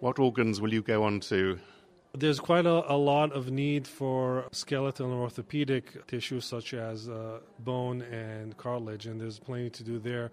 What 0.00 0.18
organs 0.18 0.60
will 0.60 0.72
you 0.72 0.82
go 0.82 1.04
on 1.04 1.20
to 1.20 1.58
there's 2.14 2.40
quite 2.40 2.66
a, 2.66 2.92
a, 2.92 2.96
lot 2.96 3.32
of 3.32 3.50
need 3.50 3.86
for 3.86 4.46
skeletal 4.52 5.06
and 5.06 5.20
orthopedic 5.20 6.06
tissues 6.06 6.44
such 6.44 6.74
as 6.74 7.08
uh, 7.08 7.38
bone 7.60 8.02
and 8.02 8.56
cartilage, 8.56 9.06
and 9.06 9.20
there's 9.20 9.38
plenty 9.38 9.70
to 9.70 9.84
do 9.84 9.98
there. 9.98 10.30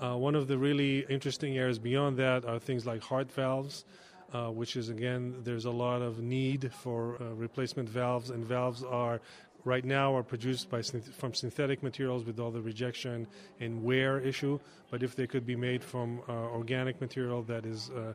Uh, 0.00 0.16
one 0.16 0.34
of 0.34 0.48
the 0.48 0.58
really 0.58 1.00
interesting 1.08 1.56
areas 1.56 1.78
beyond 1.78 2.16
that 2.16 2.44
are 2.44 2.58
things 2.58 2.86
like 2.86 3.02
heart 3.02 3.30
valves, 3.30 3.84
uh, 4.32 4.48
which 4.48 4.76
is 4.76 4.88
again 4.88 5.34
there's 5.44 5.66
a 5.66 5.70
lot 5.70 6.02
of 6.02 6.20
need 6.20 6.72
for 6.72 7.16
uh, 7.20 7.26
replacement 7.34 7.88
valves, 7.88 8.30
and 8.30 8.44
valves 8.44 8.82
are 8.82 9.20
right 9.64 9.84
now 9.84 10.16
are 10.16 10.22
produced 10.22 10.70
by 10.70 10.82
from 10.82 11.34
synthetic 11.34 11.82
materials 11.82 12.24
with 12.24 12.40
all 12.40 12.50
the 12.50 12.60
rejection 12.60 13.26
and 13.60 13.84
wear 13.84 14.18
issue. 14.18 14.58
But 14.90 15.02
if 15.02 15.14
they 15.14 15.26
could 15.26 15.46
be 15.46 15.56
made 15.56 15.84
from 15.84 16.22
uh, 16.28 16.32
organic 16.32 17.00
material 17.00 17.42
that 17.44 17.66
is 17.66 17.90
uh, 17.90 18.14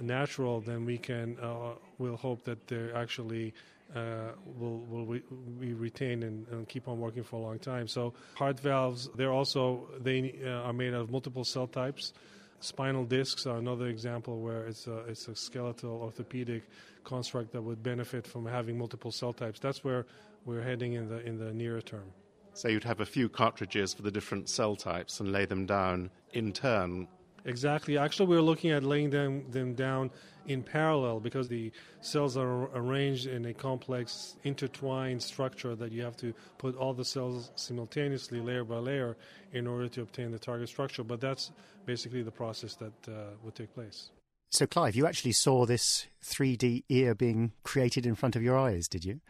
natural, 0.00 0.60
then 0.60 0.84
we 0.84 0.98
can 0.98 1.36
uh, 1.40 1.74
we'll 1.98 2.16
hope 2.16 2.44
that 2.44 2.66
they 2.68 2.92
actually 2.94 3.54
uh, 3.94 4.32
will 4.58 4.80
will 4.80 5.06
re- 5.06 5.22
be 5.58 5.72
retained 5.72 6.22
and, 6.22 6.46
and, 6.48 6.68
keep 6.68 6.88
on 6.88 7.00
working 7.00 7.24
for 7.24 7.36
a 7.36 7.42
long 7.42 7.58
time. 7.58 7.88
So 7.88 8.12
heart 8.34 8.60
valves, 8.60 9.08
they're 9.16 9.32
also 9.32 9.88
they 10.00 10.38
uh, 10.44 10.66
are 10.66 10.72
made 10.72 10.94
of 10.94 11.10
multiple 11.10 11.44
cell 11.44 11.66
types. 11.66 12.12
Spinal 12.60 13.04
discs 13.04 13.46
are 13.46 13.56
another 13.56 13.86
example 13.86 14.40
where 14.40 14.66
it's 14.66 14.86
a 14.86 14.98
it's 15.08 15.28
a 15.28 15.34
skeletal 15.34 16.02
orthopedic 16.02 16.64
construct 17.04 17.52
that 17.52 17.62
would 17.62 17.82
benefit 17.82 18.26
from 18.26 18.44
having 18.44 18.76
multiple 18.76 19.10
cell 19.10 19.32
types. 19.32 19.58
That's 19.58 19.82
where 19.82 20.04
we're 20.44 20.62
heading 20.62 20.92
in 20.94 21.08
the 21.08 21.20
in 21.26 21.38
the 21.38 21.52
nearer 21.54 21.80
term. 21.80 22.12
So 22.52 22.68
you'd 22.68 22.84
have 22.84 23.00
a 23.00 23.06
few 23.06 23.28
cartridges 23.28 23.94
for 23.94 24.02
the 24.02 24.10
different 24.10 24.48
cell 24.48 24.74
types 24.74 25.20
and 25.20 25.30
lay 25.30 25.46
them 25.46 25.64
down 25.64 26.10
in 26.32 26.52
turn 26.52 27.06
Exactly. 27.48 27.96
Actually, 27.96 28.26
we're 28.26 28.42
looking 28.42 28.72
at 28.72 28.84
laying 28.84 29.08
them, 29.08 29.50
them 29.50 29.72
down 29.72 30.10
in 30.48 30.62
parallel 30.62 31.18
because 31.18 31.48
the 31.48 31.72
cells 32.02 32.36
are 32.36 32.68
arranged 32.76 33.26
in 33.26 33.46
a 33.46 33.54
complex, 33.54 34.36
intertwined 34.44 35.22
structure 35.22 35.74
that 35.74 35.90
you 35.90 36.02
have 36.02 36.16
to 36.18 36.34
put 36.58 36.76
all 36.76 36.92
the 36.92 37.04
cells 37.04 37.50
simultaneously, 37.56 38.40
layer 38.40 38.64
by 38.64 38.76
layer, 38.76 39.16
in 39.54 39.66
order 39.66 39.88
to 39.88 40.02
obtain 40.02 40.30
the 40.30 40.38
target 40.38 40.68
structure. 40.68 41.02
But 41.02 41.22
that's 41.22 41.50
basically 41.86 42.22
the 42.22 42.30
process 42.30 42.74
that 42.74 42.92
uh, 43.08 43.30
would 43.42 43.54
take 43.54 43.72
place. 43.74 44.10
So, 44.50 44.66
Clive, 44.66 44.94
you 44.94 45.06
actually 45.06 45.32
saw 45.32 45.64
this 45.64 46.06
3D 46.22 46.84
ear 46.90 47.14
being 47.14 47.52
created 47.62 48.04
in 48.04 48.14
front 48.14 48.36
of 48.36 48.42
your 48.42 48.58
eyes, 48.58 48.88
did 48.88 49.06
you? 49.06 49.20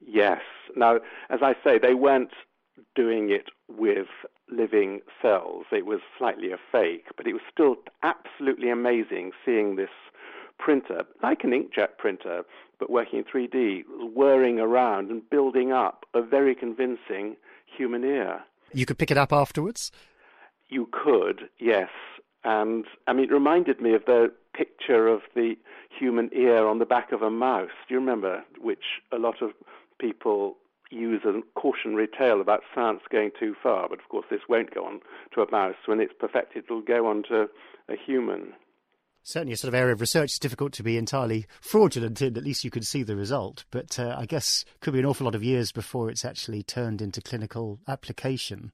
Yes. 0.00 0.40
Now, 0.74 0.96
as 1.28 1.40
I 1.42 1.54
say, 1.62 1.78
they 1.78 1.94
weren't 1.94 2.32
doing 2.94 3.30
it 3.30 3.46
with 3.68 4.08
living 4.50 5.00
cells. 5.20 5.66
It 5.72 5.86
was 5.86 6.00
slightly 6.18 6.52
a 6.52 6.58
fake, 6.70 7.06
but 7.16 7.26
it 7.26 7.32
was 7.32 7.42
still 7.52 7.76
absolutely 8.02 8.70
amazing 8.70 9.32
seeing 9.44 9.76
this 9.76 9.90
printer, 10.58 11.04
like 11.22 11.44
an 11.44 11.50
inkjet 11.50 11.98
printer, 11.98 12.42
but 12.78 12.90
working 12.90 13.18
in 13.20 13.24
3D, 13.24 13.84
whirring 14.14 14.58
around 14.58 15.10
and 15.10 15.28
building 15.28 15.72
up 15.72 16.06
a 16.14 16.22
very 16.22 16.54
convincing 16.54 17.36
human 17.66 18.04
ear. 18.04 18.42
You 18.72 18.86
could 18.86 18.98
pick 18.98 19.10
it 19.10 19.18
up 19.18 19.32
afterwards? 19.32 19.90
You 20.68 20.88
could, 20.92 21.48
yes. 21.58 21.90
And 22.44 22.84
I 23.06 23.12
mean, 23.12 23.26
it 23.26 23.32
reminded 23.32 23.80
me 23.80 23.94
of 23.94 24.04
the 24.06 24.32
picture 24.54 25.08
of 25.08 25.22
the 25.34 25.56
human 25.98 26.30
ear 26.32 26.66
on 26.66 26.78
the 26.78 26.86
back 26.86 27.12
of 27.12 27.22
a 27.22 27.30
mouse. 27.30 27.70
Do 27.88 27.94
you 27.94 28.00
remember? 28.00 28.44
Which 28.60 28.84
a 29.12 29.18
lot 29.18 29.42
of 29.42 29.50
people 29.98 30.56
use 30.90 31.22
a 31.24 31.40
cautionary 31.58 32.08
tale 32.08 32.40
about 32.40 32.62
science 32.74 33.00
going 33.10 33.30
too 33.38 33.54
far, 33.62 33.88
but 33.88 33.98
of 33.98 34.08
course 34.08 34.26
this 34.30 34.42
won't 34.48 34.74
go 34.74 34.84
on 34.84 35.00
to 35.34 35.42
a 35.42 35.50
mouse. 35.50 35.74
When 35.86 36.00
it's 36.00 36.12
perfected, 36.18 36.64
it'll 36.64 36.80
go 36.80 37.06
on 37.06 37.24
to 37.24 37.48
a 37.88 37.96
human. 37.96 38.52
Certainly, 39.22 39.54
a 39.54 39.56
sort 39.56 39.74
of 39.74 39.74
area 39.74 39.92
of 39.92 40.00
research 40.00 40.32
is 40.34 40.38
difficult 40.38 40.72
to 40.74 40.84
be 40.84 40.96
entirely 40.96 41.46
fraudulent 41.60 42.22
in. 42.22 42.36
At 42.36 42.44
least 42.44 42.62
you 42.62 42.70
can 42.70 42.84
see 42.84 43.02
the 43.02 43.16
result, 43.16 43.64
but 43.72 43.98
uh, 43.98 44.14
I 44.16 44.24
guess 44.24 44.64
could 44.80 44.92
be 44.92 45.00
an 45.00 45.04
awful 45.04 45.24
lot 45.24 45.34
of 45.34 45.42
years 45.42 45.72
before 45.72 46.08
it's 46.10 46.24
actually 46.24 46.62
turned 46.62 47.02
into 47.02 47.20
clinical 47.20 47.80
application. 47.88 48.70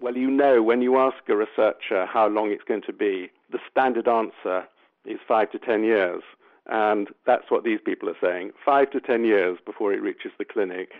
Well, 0.00 0.16
you 0.16 0.30
know, 0.30 0.62
when 0.62 0.82
you 0.82 0.98
ask 0.98 1.16
a 1.28 1.34
researcher 1.34 2.06
how 2.06 2.28
long 2.28 2.52
it's 2.52 2.62
going 2.62 2.82
to 2.82 2.92
be, 2.92 3.30
the 3.50 3.58
standard 3.68 4.06
answer 4.06 4.68
is 5.04 5.18
five 5.26 5.50
to 5.50 5.58
ten 5.58 5.82
years. 5.82 6.22
And 6.66 7.08
that's 7.26 7.50
what 7.50 7.64
these 7.64 7.80
people 7.84 8.08
are 8.08 8.16
saying 8.20 8.52
five 8.64 8.90
to 8.92 9.00
ten 9.00 9.24
years 9.24 9.58
before 9.64 9.92
it 9.92 10.02
reaches 10.02 10.30
the 10.38 10.44
clinic. 10.44 10.90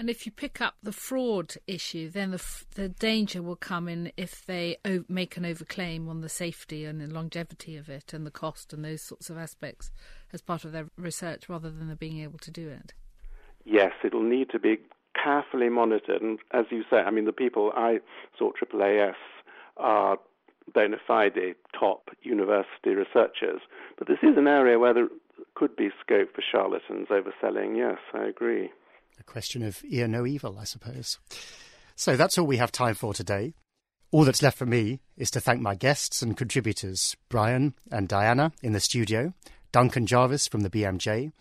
And 0.00 0.08
if 0.08 0.24
you 0.24 0.32
pick 0.32 0.62
up 0.62 0.76
the 0.82 0.92
fraud 0.92 1.56
issue, 1.66 2.08
then 2.08 2.30
the 2.30 2.42
the 2.74 2.88
danger 2.88 3.42
will 3.42 3.54
come 3.54 3.86
in 3.86 4.12
if 4.16 4.46
they 4.46 4.78
make 5.10 5.36
an 5.36 5.42
overclaim 5.42 6.08
on 6.08 6.22
the 6.22 6.28
safety 6.30 6.86
and 6.86 7.02
the 7.02 7.06
longevity 7.06 7.76
of 7.76 7.90
it 7.90 8.14
and 8.14 8.26
the 8.26 8.30
cost 8.30 8.72
and 8.72 8.82
those 8.82 9.02
sorts 9.02 9.28
of 9.28 9.36
aspects 9.36 9.90
as 10.32 10.40
part 10.40 10.64
of 10.64 10.72
their 10.72 10.86
research, 10.96 11.50
rather 11.50 11.68
than 11.68 11.94
being 11.96 12.20
able 12.20 12.38
to 12.38 12.50
do 12.50 12.70
it. 12.70 12.94
Yes, 13.66 13.92
it'll 14.02 14.22
need 14.22 14.48
to 14.52 14.58
be 14.58 14.78
carefully 15.22 15.68
monitored. 15.68 16.22
And 16.22 16.38
as 16.52 16.64
you 16.70 16.82
say, 16.88 16.96
I 16.96 17.10
mean, 17.10 17.26
the 17.26 17.32
people 17.32 17.70
I 17.76 17.98
saw 18.38 18.52
AAAS 18.52 19.12
are 19.76 20.16
bona 20.72 20.96
fide 21.06 21.56
top 21.78 22.08
university 22.22 22.94
researchers. 22.94 23.60
But 23.98 24.08
this 24.08 24.20
is 24.22 24.38
an 24.38 24.48
area 24.48 24.78
where 24.78 24.94
there 24.94 25.08
could 25.54 25.76
be 25.76 25.90
scope 26.00 26.34
for 26.34 26.40
charlatans 26.40 27.08
overselling. 27.08 27.76
Yes, 27.76 27.98
I 28.14 28.24
agree. 28.24 28.70
A 29.20 29.24
question 29.24 29.62
of 29.62 29.82
ear 29.86 30.08
no 30.08 30.26
evil, 30.26 30.58
I 30.58 30.64
suppose. 30.64 31.18
So 31.94 32.16
that's 32.16 32.38
all 32.38 32.46
we 32.46 32.56
have 32.56 32.72
time 32.72 32.94
for 32.94 33.12
today. 33.12 33.52
All 34.10 34.24
that's 34.24 34.42
left 34.42 34.56
for 34.56 34.66
me 34.66 35.00
is 35.16 35.30
to 35.32 35.40
thank 35.40 35.60
my 35.60 35.74
guests 35.74 36.22
and 36.22 36.36
contributors, 36.36 37.16
Brian 37.28 37.74
and 37.92 38.08
Diana 38.08 38.52
in 38.62 38.72
the 38.72 38.80
studio, 38.80 39.34
Duncan 39.72 40.06
Jarvies 40.06 40.48
from 40.48 40.62
the 40.62 40.70
BMJ, 40.70 41.32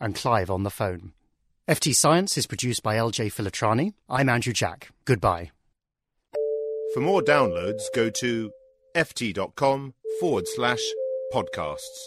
and 0.00 0.14
Clive 0.14 0.50
on 0.50 0.62
the 0.62 0.70
phone. 0.70 1.12
FT 1.68 1.94
Science 1.94 2.38
is 2.38 2.46
produced 2.46 2.82
by 2.82 2.96
LJ 2.96 3.32
Filotrani. 3.32 3.92
I'm 4.08 4.30
Andrew 4.30 4.54
Jack. 4.54 4.88
Goodbye. 5.04 5.50
For 6.94 7.00
more 7.00 7.20
downloads, 7.20 7.82
go 7.94 8.08
to 8.08 8.50
ft.com 8.96 9.94
forward 10.20 10.48
slash 10.48 10.80
podcasts. 11.34 12.06